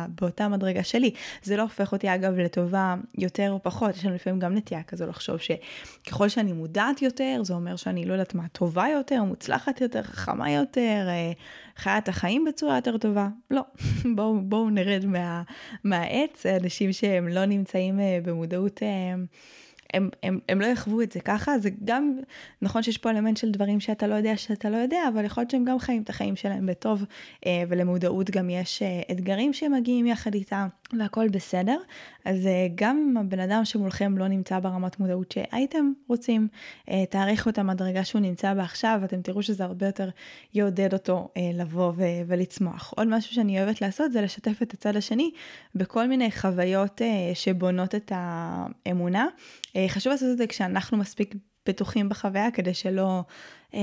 [0.08, 1.12] באותה מדרגה שלי.
[1.44, 5.08] זה לא הופך אותי אגב לטובה יותר או פחות, יש לנו לפעמים גם נטייה כזו
[5.08, 10.04] לחשוב שככל שאני מודעת יותר, זה אומר שאני לא יודעת מה, טובה יותר, מוצלחת יותר,
[10.04, 11.32] חכמה יותר, אה,
[11.76, 13.28] חיה את החיים בצורה יותר טובה.
[13.52, 13.62] לא,
[14.16, 15.44] בואו בוא נרד מה,
[15.84, 18.84] מהעץ, אנשים שהם לא נמצאים אה, במודעות.
[19.94, 22.18] הם, הם, הם לא יחוו את זה ככה, זה גם,
[22.62, 25.52] נכון שיש פה אלמנט של דברים שאתה לא יודע שאתה לא יודע, אבל יכול להיות
[25.52, 27.06] שהם גם חיים את החיים שלהם בטוב,
[27.46, 30.68] אה, ולמודעות גם יש אה, אתגרים שמגיעים יחד איתם,
[31.00, 31.78] והכל בסדר.
[32.26, 36.48] אז אה, גם אם הבן אדם שמולכם לא נמצא ברמת מודעות שהייתם רוצים,
[37.10, 40.10] תעריכו את המדרגה שהוא נמצא בה עכשיו, אתם תראו שזה הרבה יותר
[40.54, 41.94] יעודד אותו לבוא
[42.28, 42.94] ולצמוח.
[42.98, 45.32] עוד משהו שאני אוהבת לעשות זה לשתף את הצד השני
[45.76, 47.02] בכל מיני חוויות
[47.34, 49.28] שבונות את האמונה.
[49.76, 51.36] אה, חשוב לעשות את זה כשאנחנו מספיק
[51.68, 53.24] בטוחים בחוויה, כדי שלא,
[53.74, 53.80] אה,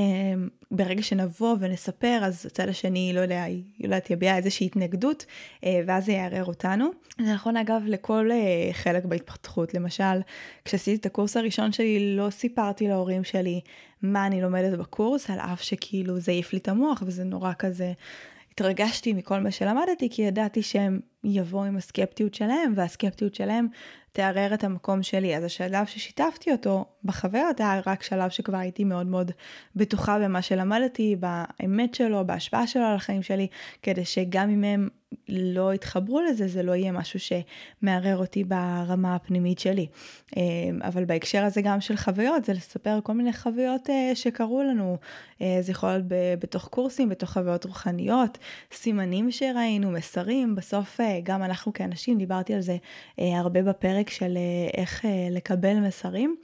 [0.70, 3.44] ברגע שנבוא ונספר, אז הצד השני, לא יודע,
[3.78, 5.26] יודעת, יביע איזושהי התנגדות,
[5.64, 6.90] אה, ואז זה יערער אותנו.
[7.20, 8.30] זה נכון אגב לכל
[8.72, 9.74] חלק בהתפתחות.
[9.74, 10.20] למשל,
[10.64, 13.60] כשעשיתי את הקורס הראשון שלי, לא סיפרתי להורים שלי
[14.02, 17.92] מה אני לומדת בקורס, על אף שכאילו זה העיף לי את המוח, וזה נורא כזה...
[18.58, 23.66] התרגשתי מכל מה שלמדתי, כי ידעתי שהם יבואו עם הסקפטיות שלהם, והסקפטיות שלהם
[24.12, 25.36] תערער את המקום שלי.
[25.36, 29.30] אז השלב ששיתפתי אותו בחוויות היה רק שלב שכבר הייתי מאוד מאוד
[29.76, 33.46] בטוחה במה שלמדתי, באמת שלו, בהשפעה שלו על החיים שלי,
[33.82, 34.88] כדי שגם אם הם
[35.28, 39.86] לא יתחברו לזה, זה לא יהיה משהו שמערער אותי ברמה הפנימית שלי.
[40.36, 40.42] אה,
[40.82, 44.98] אבל בהקשר הזה גם של חוויות, זה לספר כל מיני חוויות אה, שקרו לנו.
[45.42, 46.04] אה, זה יכול להיות
[46.38, 48.38] בתוך קורסים, בתוך חוויות רוחניות,
[48.72, 50.54] סימנים שראינו, מסרים.
[50.54, 52.76] בסוף גם אנחנו כאנשים, דיברתי על זה
[53.18, 54.38] הרבה בפרק של
[54.76, 56.36] איך לקבל מסרים.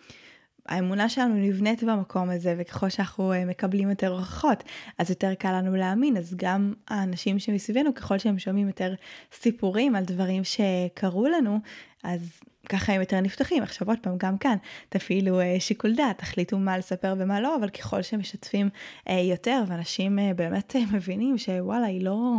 [0.66, 4.64] האמונה שלנו נבנית במקום הזה, וככל שאנחנו אה, מקבלים יותר הוכחות,
[4.98, 6.16] אז יותר קל לנו להאמין.
[6.16, 8.94] אז גם האנשים שמסביבנו, ככל שהם שומעים יותר
[9.32, 11.58] סיפורים על דברים שקרו לנו,
[12.02, 13.62] אז ככה הם יותר נפתחים.
[13.62, 14.56] עכשיו עוד פעם, גם כאן,
[14.88, 18.68] תפעילו אה, שיקול דעת, תחליטו מה לספר ומה לא, אבל ככל שמשתפים
[19.08, 22.34] אה, יותר, ואנשים אה, באמת מבינים שוואלה, היא לא,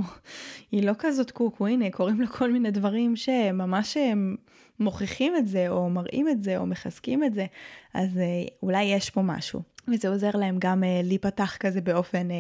[0.72, 4.36] היא לא כזאת קוקו, הנה, קוראים לה כל מיני דברים שממש הם
[4.80, 7.46] מוכיחים את זה, או מראים את זה, או מחזקים את זה,
[7.94, 8.20] אז
[8.64, 9.75] אולי יש פה משהו.
[9.88, 12.34] וזה עוזר להם גם uh, להיפתח כזה באופן uh,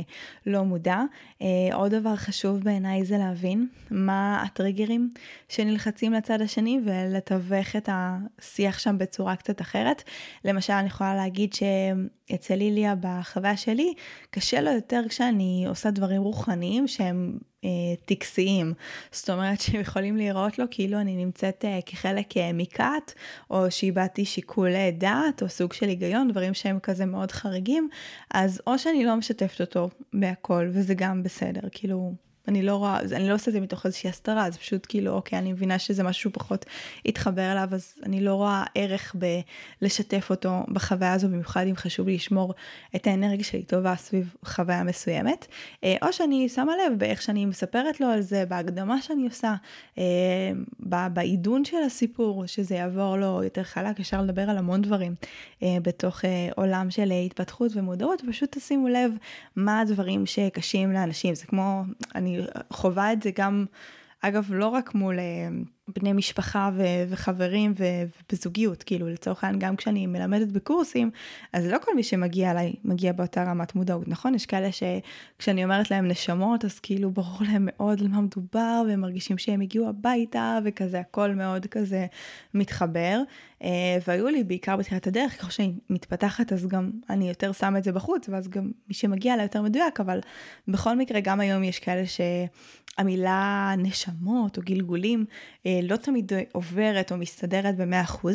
[0.45, 1.01] לא מודע.
[1.39, 5.09] Uh, עוד דבר חשוב בעיניי זה להבין מה הטריגרים
[5.49, 10.03] שנלחצים לצד השני ולתווך את השיח שם בצורה קצת אחרת.
[10.45, 13.93] למשל, אני יכולה להגיד שאצל ליליה בחוויה שלי,
[14.29, 17.37] קשה לו יותר כשאני עושה דברים רוחניים שהם
[18.05, 18.73] טקסיים.
[19.11, 23.13] זאת אומרת שהם יכולים להיראות לו כאילו אני נמצאת אה, כחלק אה, מכת,
[23.49, 27.89] או שאיבדתי שיקול דעת, או סוג של היגיון, דברים שהם כזה מאוד חריגים,
[28.31, 32.24] אז או שאני לא משתפת אותו בהכל, וזה גם בסדר, כאילו...
[32.47, 35.39] אני לא רואה, אני לא עושה את זה מתוך איזושהי הסתרה, זה פשוט כאילו, אוקיי,
[35.39, 36.65] אני מבינה שזה משהו פחות
[37.05, 39.15] התחבר אליו, אז אני לא רואה ערך
[39.81, 42.53] בלשתף אותו בחוויה הזו, במיוחד אם חשוב לי לשמור
[42.95, 45.47] את האנרגיה שלי טובה סביב חוויה מסוימת.
[45.83, 49.55] אה, או שאני שמה לב באיך שאני מספרת לו על זה, בהקדמה שאני עושה,
[49.97, 50.03] אה,
[51.09, 55.15] בעידון של הסיפור, שזה יעבור לו יותר חלק, אפשר לדבר על המון דברים
[55.63, 56.21] אה, בתוך
[56.55, 59.11] עולם של התפתחות ומודעות, פשוט תשימו לב
[59.55, 61.83] מה הדברים שקשים לאנשים, זה כמו,
[62.15, 62.34] אני
[62.73, 63.65] חווה את זה גם,
[64.21, 65.47] אגב, לא רק מול אה,
[65.87, 71.11] בני משפחה ו- וחברים ו- ובזוגיות, כאילו לצורך העניין גם כשאני מלמדת בקורסים,
[71.53, 74.35] אז לא כל מי שמגיע אליי מגיע באותה רמת מודעות, נכון?
[74.35, 79.01] יש כאלה שכשאני אומרת להם נשמות, אז כאילו ברור להם מאוד על מה מדובר, והם
[79.01, 82.05] מרגישים שהם הגיעו הביתה, וכזה הכל מאוד כזה
[82.53, 83.21] מתחבר.
[83.59, 83.67] Uh,
[84.07, 87.91] והיו לי בעיקר בתחילת הדרך, ככל שאני מתפתחת אז גם אני יותר שמה את זה
[87.91, 90.19] בחוץ, ואז גם מי שמגיע אליי יותר מדויק, אבל
[90.67, 97.17] בכל מקרה גם היום יש כאלה שהמילה נשמות או גלגולים, uh, לא תמיד עוברת או
[97.17, 98.27] מסתדרת ב-100%,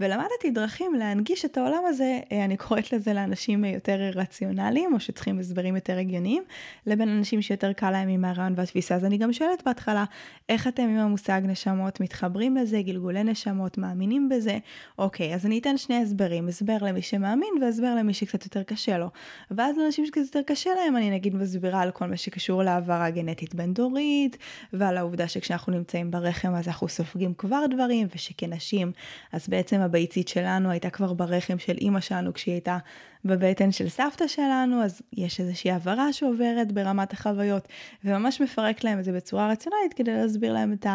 [0.00, 5.38] ולמדתי דרכים להנגיש את העולם הזה, אה, אני קוראת לזה לאנשים יותר רציונליים, או שצריכים
[5.38, 6.42] הסברים יותר הגיוניים,
[6.86, 8.94] לבין אנשים שיותר קל להם עם הרעיון והתפיסה.
[8.94, 10.04] אז אני גם שואלת בהתחלה,
[10.48, 14.58] איך אתם עם המושג נשמות מתחברים לזה, גלגולי נשמות, מאמינים בזה?
[14.98, 19.10] אוקיי, אז אני אתן שני הסברים, הסבר למי שמאמין והסבר למי שקצת יותר קשה לו.
[19.50, 23.54] ואז לאנשים שקצת יותר קשה להם, אני נגיד מסבירה על כל מה שקשור להעברה גנטית
[23.54, 24.36] בין דורית,
[24.72, 28.92] ועל העובדה שכשאנחנו נמצאים ברחם אז אנחנו אנחנו סופגים כבר דברים, ושכנשים,
[29.32, 32.78] אז בעצם הביצית שלנו הייתה כבר ברחם של אימא שלנו כשהיא הייתה
[33.24, 37.68] בבטן של סבתא שלנו, אז יש איזושהי הבהרה שעוברת ברמת החוויות,
[38.04, 40.86] וממש מפרק להם את זה בצורה רציונלית כדי להסביר להם את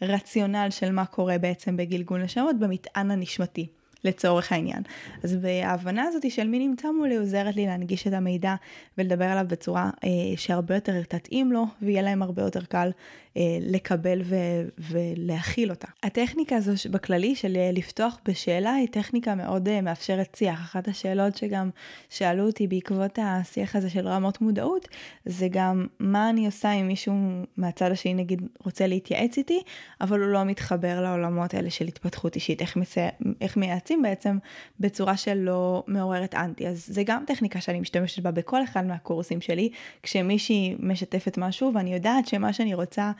[0.00, 3.83] הרציונל של מה קורה בעצם בגלגול נשמות במטען הנשמתי.
[4.04, 4.82] לצורך העניין.
[5.22, 8.54] אז ההבנה הזאת של מי נמצא מולי עוזרת לי להנגיש את המידע
[8.98, 12.90] ולדבר עליו בצורה אה, שהרבה יותר תתאים לו ויהיה להם הרבה יותר קל
[13.36, 15.88] אה, לקבל ו- ולהכיל אותה.
[16.02, 20.60] הטכניקה הזו בכללי של אה, לפתוח בשאלה היא טכניקה מאוד אה, מאפשרת שיח.
[20.60, 21.70] אחת השאלות שגם
[22.10, 24.88] שאלו אותי בעקבות השיח הזה של רמות מודעות,
[25.24, 27.14] זה גם מה אני עושה אם מישהו
[27.56, 29.62] מהצד השני נגיד רוצה להתייעץ איתי,
[30.00, 33.08] אבל הוא לא מתחבר לעולמות האלה של התפתחות אישית, איך, מסע...
[33.40, 34.38] איך מייעצים בעצם
[34.80, 36.68] בצורה שלא מעוררת אנטי.
[36.68, 39.70] אז זה גם טכניקה שאני משתמשת בה בכל אחד מהקורסים שלי,
[40.02, 43.12] כשמישהי משתפת משהו ואני יודעת שמה שאני רוצה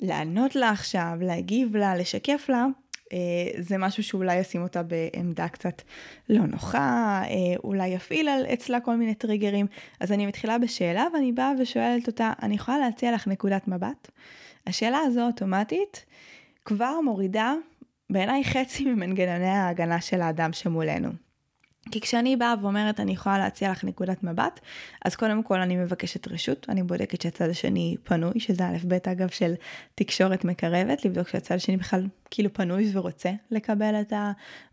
[0.00, 2.66] לענות לה עכשיו, להגיב לה, לשקף לה,
[3.12, 3.18] אה,
[3.58, 5.82] זה משהו שאולי ישים אותה בעמדה קצת
[6.28, 9.66] לא נוחה, אה, אולי יפעיל על אצלה כל מיני טריגרים.
[10.00, 14.10] אז אני מתחילה בשאלה ואני באה ושואלת אותה, אני יכולה להציע לך נקודת מבט?
[14.66, 16.04] השאלה הזו אוטומטית
[16.64, 17.54] כבר מורידה
[18.10, 21.08] בעיניי חצי ממנגנוני ההגנה של האדם שמולנו.
[21.90, 24.60] כי כשאני באה ואומרת אני יכולה להציע לך נקודת מבט,
[25.04, 29.28] אז קודם כל אני מבקשת רשות, אני בודקת שהצד השני פנוי, שזה א' ב' אגב
[29.28, 29.54] של
[29.94, 34.12] תקשורת מקרבת, לבדוק שהצד השני בכלל כאילו פנוי ורוצה לקבל את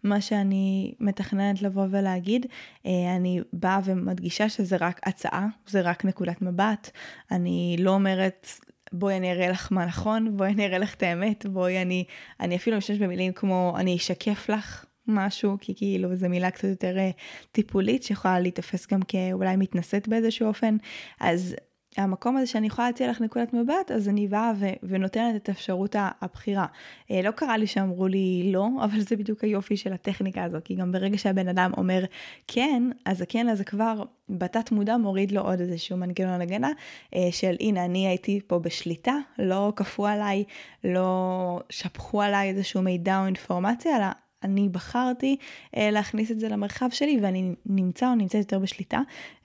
[0.03, 2.45] מה שאני מתכננת לבוא ולהגיד.
[2.85, 6.89] אה, אני באה ומדגישה שזה רק הצעה, זה רק נקודת מבט,
[7.31, 8.47] אני לא אומרת
[8.95, 12.03] בואי אני אראה לך מה נכון, בואי אני אראה לך את האמת, בואי אני,
[12.39, 16.97] אני אפילו משתמש במילים כמו אני אשקף לך משהו, כי כאילו זו מילה קצת יותר
[16.97, 17.11] אה,
[17.51, 20.77] טיפולית שיכולה להיתפס גם כאולי מתנשאת באיזשהו אופן,
[21.19, 21.55] אז
[21.97, 25.95] המקום הזה שאני יכולה להציע לך נקודת מבט, אז אני באה ו- ונותנת את אפשרות
[26.21, 26.65] הבחירה.
[27.11, 30.75] אה, לא קרה לי שאמרו לי לא, אבל זה בדיוק היופי של הטכניקה הזו, כי
[30.75, 32.03] גם ברגע שהבן אדם אומר
[32.47, 36.71] כן, אז הכן הזה כבר בתת מודע מוריד לו עוד איזשהו מנגנון הגנה
[37.15, 40.43] אה, של הנה אני הייתי פה בשליטה, לא כפו עליי,
[40.83, 44.05] לא שפכו עליי איזשהו מידע או אינפורמציה, אלא
[44.45, 45.37] אני בחרתי
[45.77, 48.99] אה, להכניס את זה למרחב שלי ואני נמצא או נמצאת יותר בשליטה.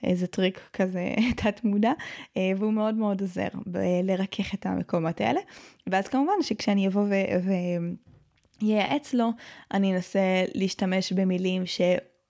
[0.05, 1.91] אה, זה טריק כזה תת מודע,
[2.37, 3.47] אה, והוא מאוד מאוד עוזר
[4.03, 5.39] לרכך את המקומות האלה.
[5.87, 7.13] ואז כמובן שכשאני אבוא ו...
[7.43, 7.51] ו...
[8.61, 9.29] ייעץ לו,
[9.73, 10.19] אני אנסה
[10.53, 11.81] להשתמש במילים ש...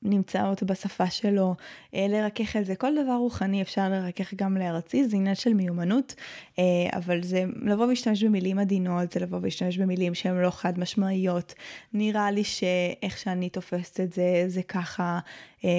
[0.03, 1.55] נמצאות בשפה שלו,
[1.95, 6.15] אה, לרכך את זה, כל דבר רוחני אפשר לרכך גם לארצי, זה עניין של מיומנות,
[6.59, 11.53] אה, אבל זה לבוא ולהשתמש במילים עדינות, זה לבוא ולהשתמש במילים שהן לא חד משמעיות.
[11.93, 15.19] נראה לי שאיך שאני תופסת את זה, זה ככה.
[15.65, 15.69] אה,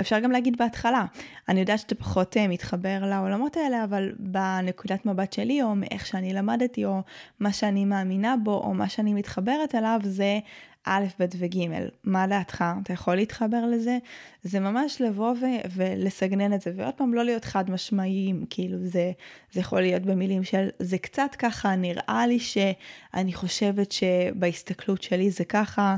[0.00, 1.04] אפשר גם להגיד בהתחלה,
[1.48, 6.84] אני יודעת שאתה פחות מתחבר לעולמות האלה, אבל בנקודת מבט שלי, או מאיך שאני למדתי,
[6.84, 7.00] או
[7.40, 10.38] מה שאני מאמינה בו, או מה שאני מתחברת אליו, זה
[10.84, 11.56] א', ב' וג',
[12.04, 12.64] מה דעתך?
[12.82, 13.98] אתה יכול להתחבר לזה?
[14.42, 19.12] זה ממש לבוא ו- ולסגנן את זה, ועוד פעם לא להיות חד משמעיים, כאילו זה,
[19.52, 25.44] זה יכול להיות במילים של זה קצת ככה, נראה לי שאני חושבת שבהסתכלות שלי זה
[25.44, 25.96] ככה.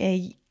[0.00, 0.06] אה,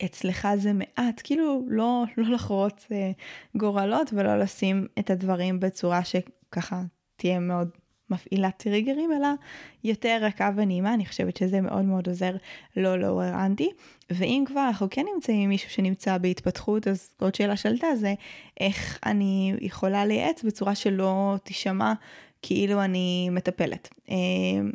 [0.06, 3.12] אצלך זה מעט, כאילו לא, לא לחרוץ אה,
[3.56, 6.82] גורלות ולא לשים את הדברים בצורה שככה
[7.16, 7.70] תהיה מאוד
[8.14, 9.28] מפעילת טריגרים, אלא
[9.84, 12.36] יותר רכה ונעימה, אני חושבת שזה מאוד מאוד עוזר
[12.78, 13.70] לא לעורר אנטי.
[14.10, 18.14] ואם כבר אנחנו כן נמצאים עם מישהו שנמצא בהתפתחות, אז עוד שאלה שעלתה זה
[18.60, 21.94] איך אני יכולה לייעץ בצורה שלא תישמע
[22.42, 23.90] כאילו אני מטפלת.
[24.10, 24.16] אה,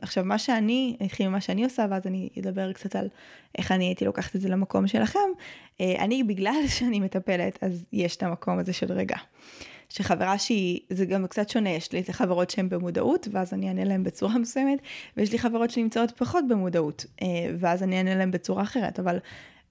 [0.03, 3.09] עכשיו מה שאני, נתחיל ממה שאני עושה ואז אני אדבר קצת על
[3.59, 5.19] איך אני הייתי לוקחת את זה למקום שלכם.
[5.81, 9.17] אה, אני בגלל שאני מטפלת אז יש את המקום הזה של רגע.
[9.89, 14.03] שחברה שהיא, זה גם קצת שונה, יש לי חברות שהן במודעות, ואז אני אענה להן
[14.03, 14.79] בצורה מסוימת,
[15.17, 17.27] ויש לי חברות שנמצאות פחות במודעות, אה,
[17.59, 19.19] ואז אני אענה להן בצורה אחרת, אבל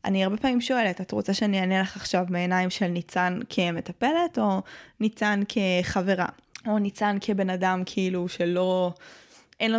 [0.06, 4.62] אני הרבה פעמים שואלת, את רוצה שאני אענה לך עכשיו מעיניים של ניצן כמטפלת, או
[5.00, 6.28] ניצן כחברה,
[6.68, 8.94] או ניצן כבן אדם כאילו שלא...
[9.60, 9.78] אין לו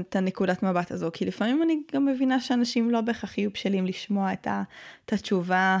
[0.00, 4.32] את הנקודת מבט הזו, כי לפעמים אני גם מבינה שאנשים לא בהכרח יהיו בשלים לשמוע
[4.32, 4.48] את,
[5.12, 5.78] התשובה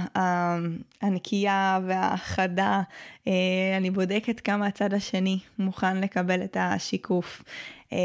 [1.02, 2.82] הנקייה והחדה.
[3.26, 3.32] אה,
[3.76, 7.42] אני בודקת כמה הצד השני מוכן לקבל את השיקוף.
[7.92, 7.98] אה,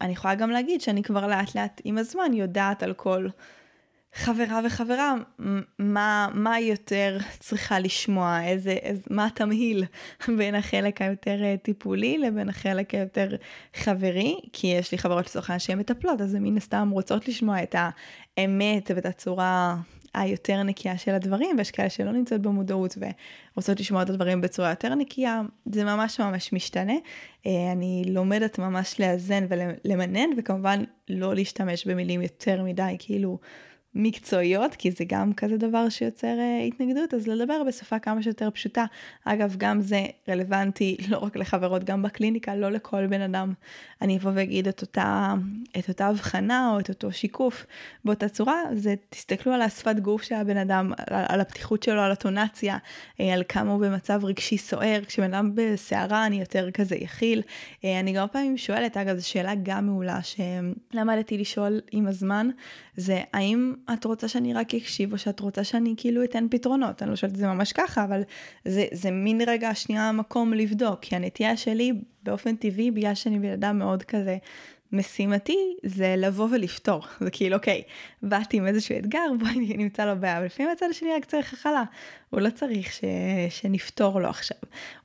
[0.00, 3.28] אני יכולה גם להגיד שאני כבר לאט לאט עם הזמן יודעת על כל
[4.16, 5.14] חברה וחברה,
[5.78, 9.84] מה, מה יותר צריכה לשמוע, איזה, איזה, מה התמהיל
[10.38, 13.28] בין החלק היותר אה, טיפולי לבין החלק היותר
[13.74, 17.62] חברי, כי יש לי חברות לצורך העניין שהן מטפלות, אז הן מן הסתם רוצות לשמוע
[17.62, 19.76] את האמת ואת הצורה
[20.14, 22.98] היותר נקייה של הדברים, ויש כאלה שלא נמצאות במודעות
[23.54, 26.96] ורוצות לשמוע את הדברים בצורה יותר נקייה, זה ממש ממש משתנה.
[27.46, 33.38] אה, אני לומדת ממש לאזן ולמנן, וכמובן לא להשתמש במילים יותר מדי, כאילו...
[33.98, 38.84] מקצועיות, כי זה גם כזה דבר שיוצר uh, התנגדות, אז לדבר בשפה כמה שיותר פשוטה.
[39.24, 43.52] אגב, גם זה רלוונטי לא רק לחברות, גם בקליניקה, לא לכל בן אדם.
[44.02, 45.34] אני אבוא ואגיד את אותה,
[45.78, 47.66] את אותה הבחנה או את אותו שיקוף
[48.04, 52.12] באותה צורה, זה תסתכלו על השפת גוף של הבן אדם, על, על הפתיחות שלו, על
[52.12, 52.78] הטונציה,
[53.20, 55.00] אה, על כמה הוא במצב רגשי סוער.
[55.06, 57.42] כשבן אדם בסערה אני יותר כזה יכיל.
[57.84, 62.48] אה, אני גם פעמים שואלת, אגב, זו שאלה גם מעולה שלמדתי לשאול עם הזמן,
[62.96, 67.02] זה האם את רוצה שאני רק אקשיב, או שאת רוצה שאני כאילו אתן פתרונות.
[67.02, 68.22] אני לא שואלת את זה ממש ככה, אבל
[68.64, 73.52] זה, זה מין רגע שנייה מקום לבדוק, כי הנטייה שלי באופן טבעי, בגלל שאני בן
[73.52, 74.36] אדם מאוד כזה
[74.92, 77.02] משימתי, זה לבוא ולפתור.
[77.24, 77.82] זה כאילו, אוקיי,
[78.22, 81.84] באתי עם איזשהו אתגר, בואי נמצא לו בעיה, אבל לפעמים הצד השני רק צריך הכלה.
[82.30, 83.00] הוא לא צריך ש...
[83.48, 84.58] שנפתור לו עכשיו,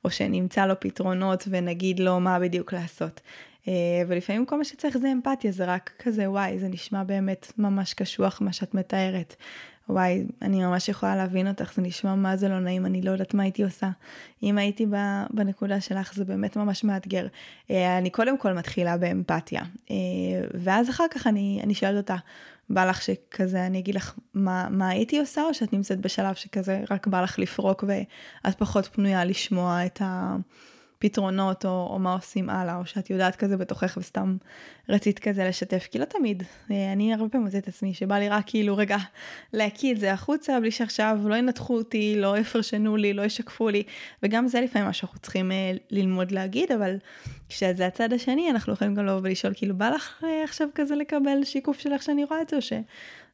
[0.04, 3.20] או שנמצא לו פתרונות ונגיד לו מה בדיוק לעשות.
[3.68, 3.72] אה,
[4.08, 8.40] ולפעמים כל מה שצריך זה אמפתיה, זה רק כזה, וואי, זה נשמע באמת ממש קשוח
[8.40, 9.36] מה שאת מתארת.
[9.88, 13.34] וואי, אני ממש יכולה להבין אותך, זה נשמע מה זה לא נעים, אני לא יודעת
[13.34, 13.90] מה הייתי עושה.
[14.42, 14.86] אם הייתי
[15.30, 17.26] בנקודה שלך, זה באמת ממש מאתגר.
[17.70, 19.96] אה, אני קודם כל מתחילה באמפתיה, אה,
[20.54, 22.16] ואז אחר כך אני, אני שואלת אותה,
[22.70, 26.80] בא לך שכזה, אני אגיד לך מה, מה הייתי עושה, או שאת נמצאת בשלב שכזה
[26.90, 30.36] רק בא לך לפרוק ואת פחות פנויה לשמוע את ה...
[31.02, 34.36] פתרונות או, או מה עושים הלאה, או שאת יודעת כזה בתוכך וסתם
[34.88, 36.42] רצית כזה לשתף, כי לא תמיד.
[36.70, 38.96] אה, אני הרבה פעמים מוצאת את עצמי שבא לי רק כאילו רגע
[39.52, 43.82] להקיא את זה החוצה בלי שעכשיו לא ינתחו אותי, לא יפרשנו לי, לא ישקפו לי,
[44.22, 46.96] וגם זה לפעמים מה שאנחנו צריכים אה, ללמוד להגיד, אבל
[47.48, 51.44] כשזה הצד השני אנחנו יכולים גם לבוא ולשאול כאילו בא לך אה, עכשיו כזה לקבל
[51.44, 52.72] שיקוף שלך שאני רואה את זה, או ש...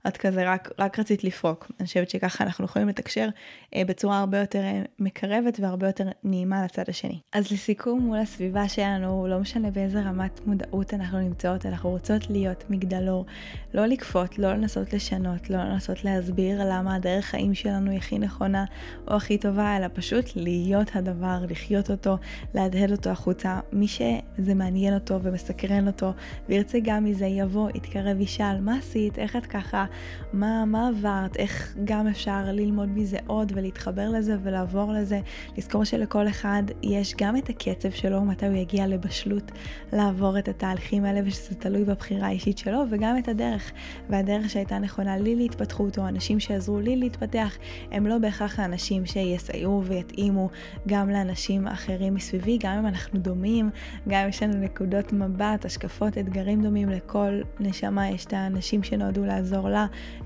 [0.07, 1.71] את כזה רק, רק רצית לפרוק.
[1.81, 3.29] אני חושבת שככה אנחנו יכולים לתקשר
[3.75, 7.21] אה, בצורה הרבה יותר אה, מקרבת והרבה יותר נעימה לצד השני.
[7.33, 12.65] אז לסיכום, מול הסביבה שלנו, לא משנה באיזה רמת מודעות אנחנו נמצאות, אנחנו רוצות להיות
[12.71, 13.27] מגדלור,
[13.75, 18.65] לא לכפות, לא לנסות לשנות, לא לנסות להסביר למה הדרך חיים שלנו היא הכי נכונה
[19.09, 22.17] או הכי טובה, אלא פשוט להיות הדבר, לחיות אותו,
[22.55, 23.61] להדהד אותו החוצה.
[23.73, 26.13] מי שזה מעניין אותו ומסקרן אותו
[26.49, 29.87] וירצה גם מזה, יבוא, יתקרב, ישאל, מה עשית, איך את ככה?
[30.33, 35.21] מה, מה עברת, איך גם אפשר ללמוד מזה עוד ולהתחבר לזה ולעבור לזה.
[35.59, 39.53] לזכור שלכל אחד יש גם את הקצב שלו, מתי הוא יגיע לבשלות
[39.93, 43.73] לעבור את התהליכים האלה ושזה תלוי בבחירה האישית שלו, וגם את הדרך.
[44.11, 47.59] והדרך שהייתה נכונה לי להתפתחות, או אנשים שעזרו לי להתפתח,
[47.91, 50.49] הם לא בהכרח האנשים שיסייעו ויתאימו
[50.89, 53.71] גם לאנשים אחרים מסביבי, גם אם אנחנו דומים,
[54.09, 59.25] גם אם יש לנו נקודות מבט, השקפות, אתגרים דומים לכל נשמה, יש את האנשים שנועדו
[59.25, 59.78] לעזור לה,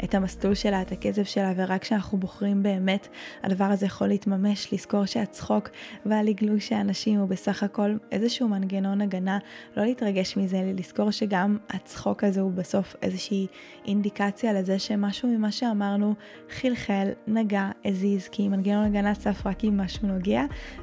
[0.04, 3.08] את המסלול שלה, את הקצב שלה, ורק כשאנחנו בוחרים באמת,
[3.42, 5.68] הדבר הזה יכול להתממש, לזכור שהצחוק
[6.06, 9.38] והלגלוש שהאנשים הוא בסך הכל איזשהו מנגנון הגנה,
[9.76, 13.46] לא להתרגש מזה, לזכור שגם הצחוק הזה הוא בסוף איזושהי
[13.86, 16.14] אינדיקציה לזה שמשהו ממה שאמרנו
[16.50, 20.42] חלחל, נגע, הזיז, כי מנגנון הגנה צף רק אם משהו נוגע,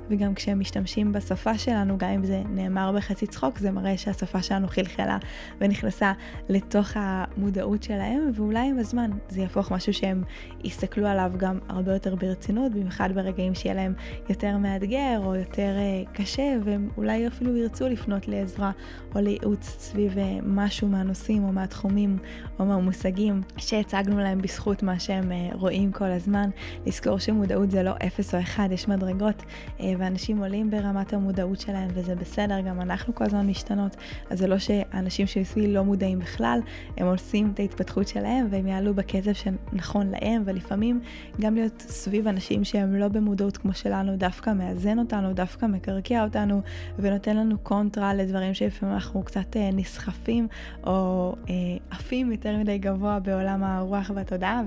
[0.09, 4.67] וגם כשהם משתמשים בשפה שלנו, גם אם זה נאמר בחצי צחוק, זה מראה שהשפה שלנו
[4.67, 5.17] חלחלה
[5.61, 6.13] ונכנסה
[6.49, 10.23] לתוך המודעות שלהם, ואולי עם הזמן זה יהפוך משהו שהם
[10.63, 13.93] יסתכלו עליו גם הרבה יותר ברצינות, במיוחד ברגעים שיהיה להם
[14.29, 18.71] יותר מאתגר או יותר uh, קשה, והם אולי אפילו ירצו לפנות לעזרה
[19.15, 22.17] או לייעוץ סביב uh, משהו מהנושאים או מהתחומים
[22.59, 26.49] או מהמושגים שהצגנו להם בזכות מה שהם uh, רואים כל הזמן.
[26.85, 31.89] לזכור שמודעות זה לא אפס או אחד, יש מדרגות, uh, ואנשים עולים ברמת המודעות שלהם
[31.93, 33.95] וזה בסדר, גם אנחנו כל הזמן משתנות,
[34.29, 36.59] אז זה לא שהאנשים שסביבי לא מודעים בכלל,
[36.97, 40.99] הם עושים את ההתפתחות שלהם והם יעלו בקצב שנכון להם, ולפעמים
[41.41, 46.61] גם להיות סביב אנשים שהם לא במודעות כמו שלנו, דווקא מאזן אותנו, דווקא מקרקע אותנו,
[46.99, 50.47] ונותן לנו קונטרה לדברים שלפעמים אנחנו קצת אה, נסחפים,
[50.83, 51.53] או אה,
[51.91, 54.61] עפים יותר מדי גבוה בעולם הרוח והתודעה,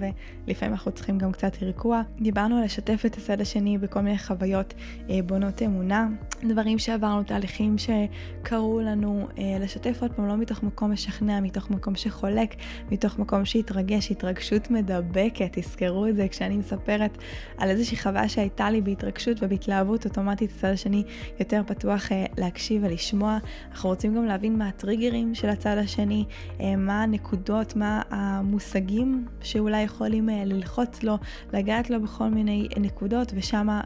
[0.47, 2.03] ולפעמים אנחנו צריכים גם קצת ריכוע.
[2.21, 4.75] דיברנו על לשתף את הצד השני בכל מיני חוויות
[5.11, 6.09] אה, בונות אמונה,
[6.49, 9.29] דברים שעברנו, תהליכים שקרו לנו,
[9.61, 12.55] לשתף עוד פעם לא מתוך מקום משכנע, מתוך מקום שחולק,
[12.91, 17.19] מתוך מקום שהתרגש, התרגשות מדבקת, תזכרו את זה כשאני מספרת
[17.59, 21.05] על איזושהי חוויה שהייתה לי בהתרגשות ובהתלהבות אוטומטית, הצד השני
[21.41, 23.39] יותר פתוח אה, להקשיב ולשמוע.
[23.71, 26.25] אנחנו רוצים גם להבין מה הטריגרים של הצד השני,
[26.61, 31.19] אה, מה הנקודות, מה המושגים שאולי יכולים אה, ללחוץ לו,
[31.53, 33.81] לגעת לו בכל מיני נקודות, ושמה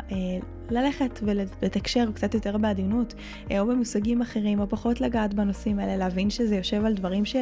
[0.70, 3.14] ללכת ולתקשר קצת יותר בעדינות,
[3.58, 7.36] או במושגים אחרים, או פחות לגעת בנושאים האלה, להבין שזה יושב על דברים ש...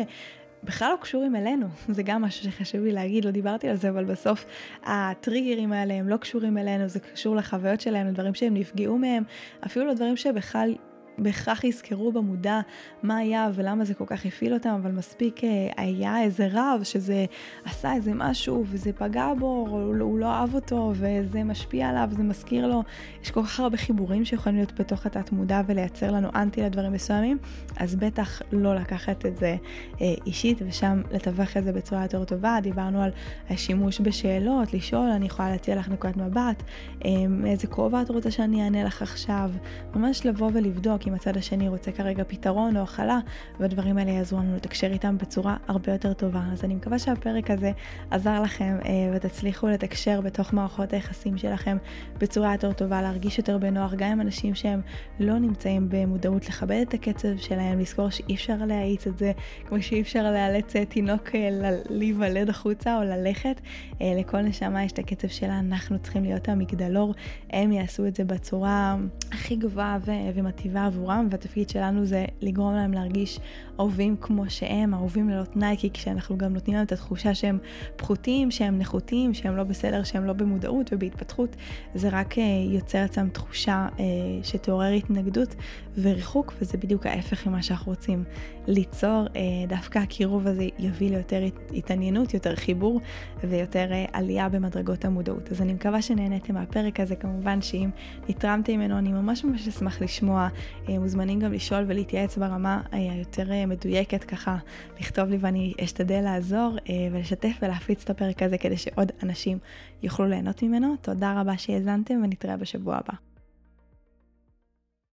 [0.65, 4.05] בכלל לא קשורים אלינו, זה גם משהו שחשוב לי להגיד, לא דיברתי על זה, אבל
[4.05, 4.45] בסוף
[4.83, 9.23] הטריגרים האלה הם לא קשורים אלינו, זה קשור לחוויות שלהם, לדברים שהם נפגעו מהם,
[9.67, 10.75] אפילו לדברים שבכלל
[11.19, 12.61] בהכרח יזכרו במודע
[13.03, 17.25] מה היה ולמה זה כל כך הפעיל אותם, אבל מספיק אה, היה איזה רב שזה
[17.65, 19.67] עשה איזה משהו וזה פגע בו,
[20.01, 22.83] הוא לא אהב אותו וזה משפיע עליו, זה מזכיר לו.
[23.23, 27.39] יש כל כך הרבה חיבורים שיכולים להיות בתוך התת מודע ולייצר לנו אנטי לדברים מסוימים,
[27.77, 29.57] אז בטח לא לקחת את זה
[30.01, 32.59] אה, אישית ושם לתווך את זה בצורה יותר טובה.
[32.63, 33.11] דיברנו על
[33.51, 36.63] השימוש בשאלות, לשאול, אני יכולה להציע לך נקודת מבט,
[37.05, 37.11] אה,
[37.47, 39.51] איזה כובע את רוצה שאני אענה לך עכשיו,
[39.95, 41.04] ממש לבוא ולבדוק.
[41.07, 43.19] אם הצד השני רוצה כרגע פתרון או הכלה,
[43.61, 46.43] והדברים האלה יעזרו לנו לתקשר איתם בצורה הרבה יותר טובה.
[46.53, 47.73] אז אני מקווה שהפרק הזה
[48.11, 51.77] עזר לכם אה, ותצליחו לתקשר בתוך מערכות היחסים שלכם
[52.19, 54.81] בצורה יותר טובה, להרגיש יותר בנוח, גם עם אנשים שהם
[55.21, 59.33] לא נמצאים במודעות, לכבד את הקצב שלהם, לזכור שאי אפשר להאיץ את זה,
[59.67, 61.49] כמו שאי אפשר לאלץ אה, תינוק אה,
[61.91, 63.61] להיוולד החוצה או ללכת.
[64.01, 67.15] אה, לכל נשמה יש את הקצב שלה, אנחנו צריכים להיות המגדלור,
[67.51, 68.97] הם יעשו את זה בצורה
[69.33, 69.99] הכי גבוהה
[70.35, 73.41] ומטיבה עבורם, והתפקיד שלנו זה לגרום להם להרגיש
[73.81, 77.59] אהובים כמו שהם, אהובים ללא תנאי, כי כשאנחנו גם נותנים להם את התחושה שהם
[77.97, 81.57] פחותים, שהם נחותים, שהם לא בסדר, שהם לא במודעות ובהתפתחות,
[81.95, 84.05] זה רק אה, יוצר אצלם תחושה אה,
[84.43, 85.55] שתעורר התנגדות
[85.99, 88.25] וריחוק, וזה בדיוק ההפך ממה שאנחנו רוצים
[88.67, 89.27] ליצור.
[89.37, 91.43] אה, דווקא הקירוב הזה יביא ליותר
[91.75, 93.01] התעניינות, יותר חיבור
[93.45, 95.53] ויותר עלייה במדרגות המודעות.
[95.53, 97.91] אז אני מקווה שנהניתם מהפרק הזה, כמובן שאם
[98.29, 100.49] נתרמתם ממנו, אני ממש ממש אשמח לשמוע.
[100.89, 104.57] מוזמנים גם לשאול ולהתייעץ ברמה היותר מדויקת ככה,
[105.01, 109.59] לכתוב לי ואני אשתדל לעזור אה, ולשתף ולהפיץ את הפרק הזה כדי שעוד אנשים
[110.03, 110.95] יוכלו ליהנות ממנו.
[111.01, 113.34] תודה רבה שהאזנתם ונתראה בשבוע הבא.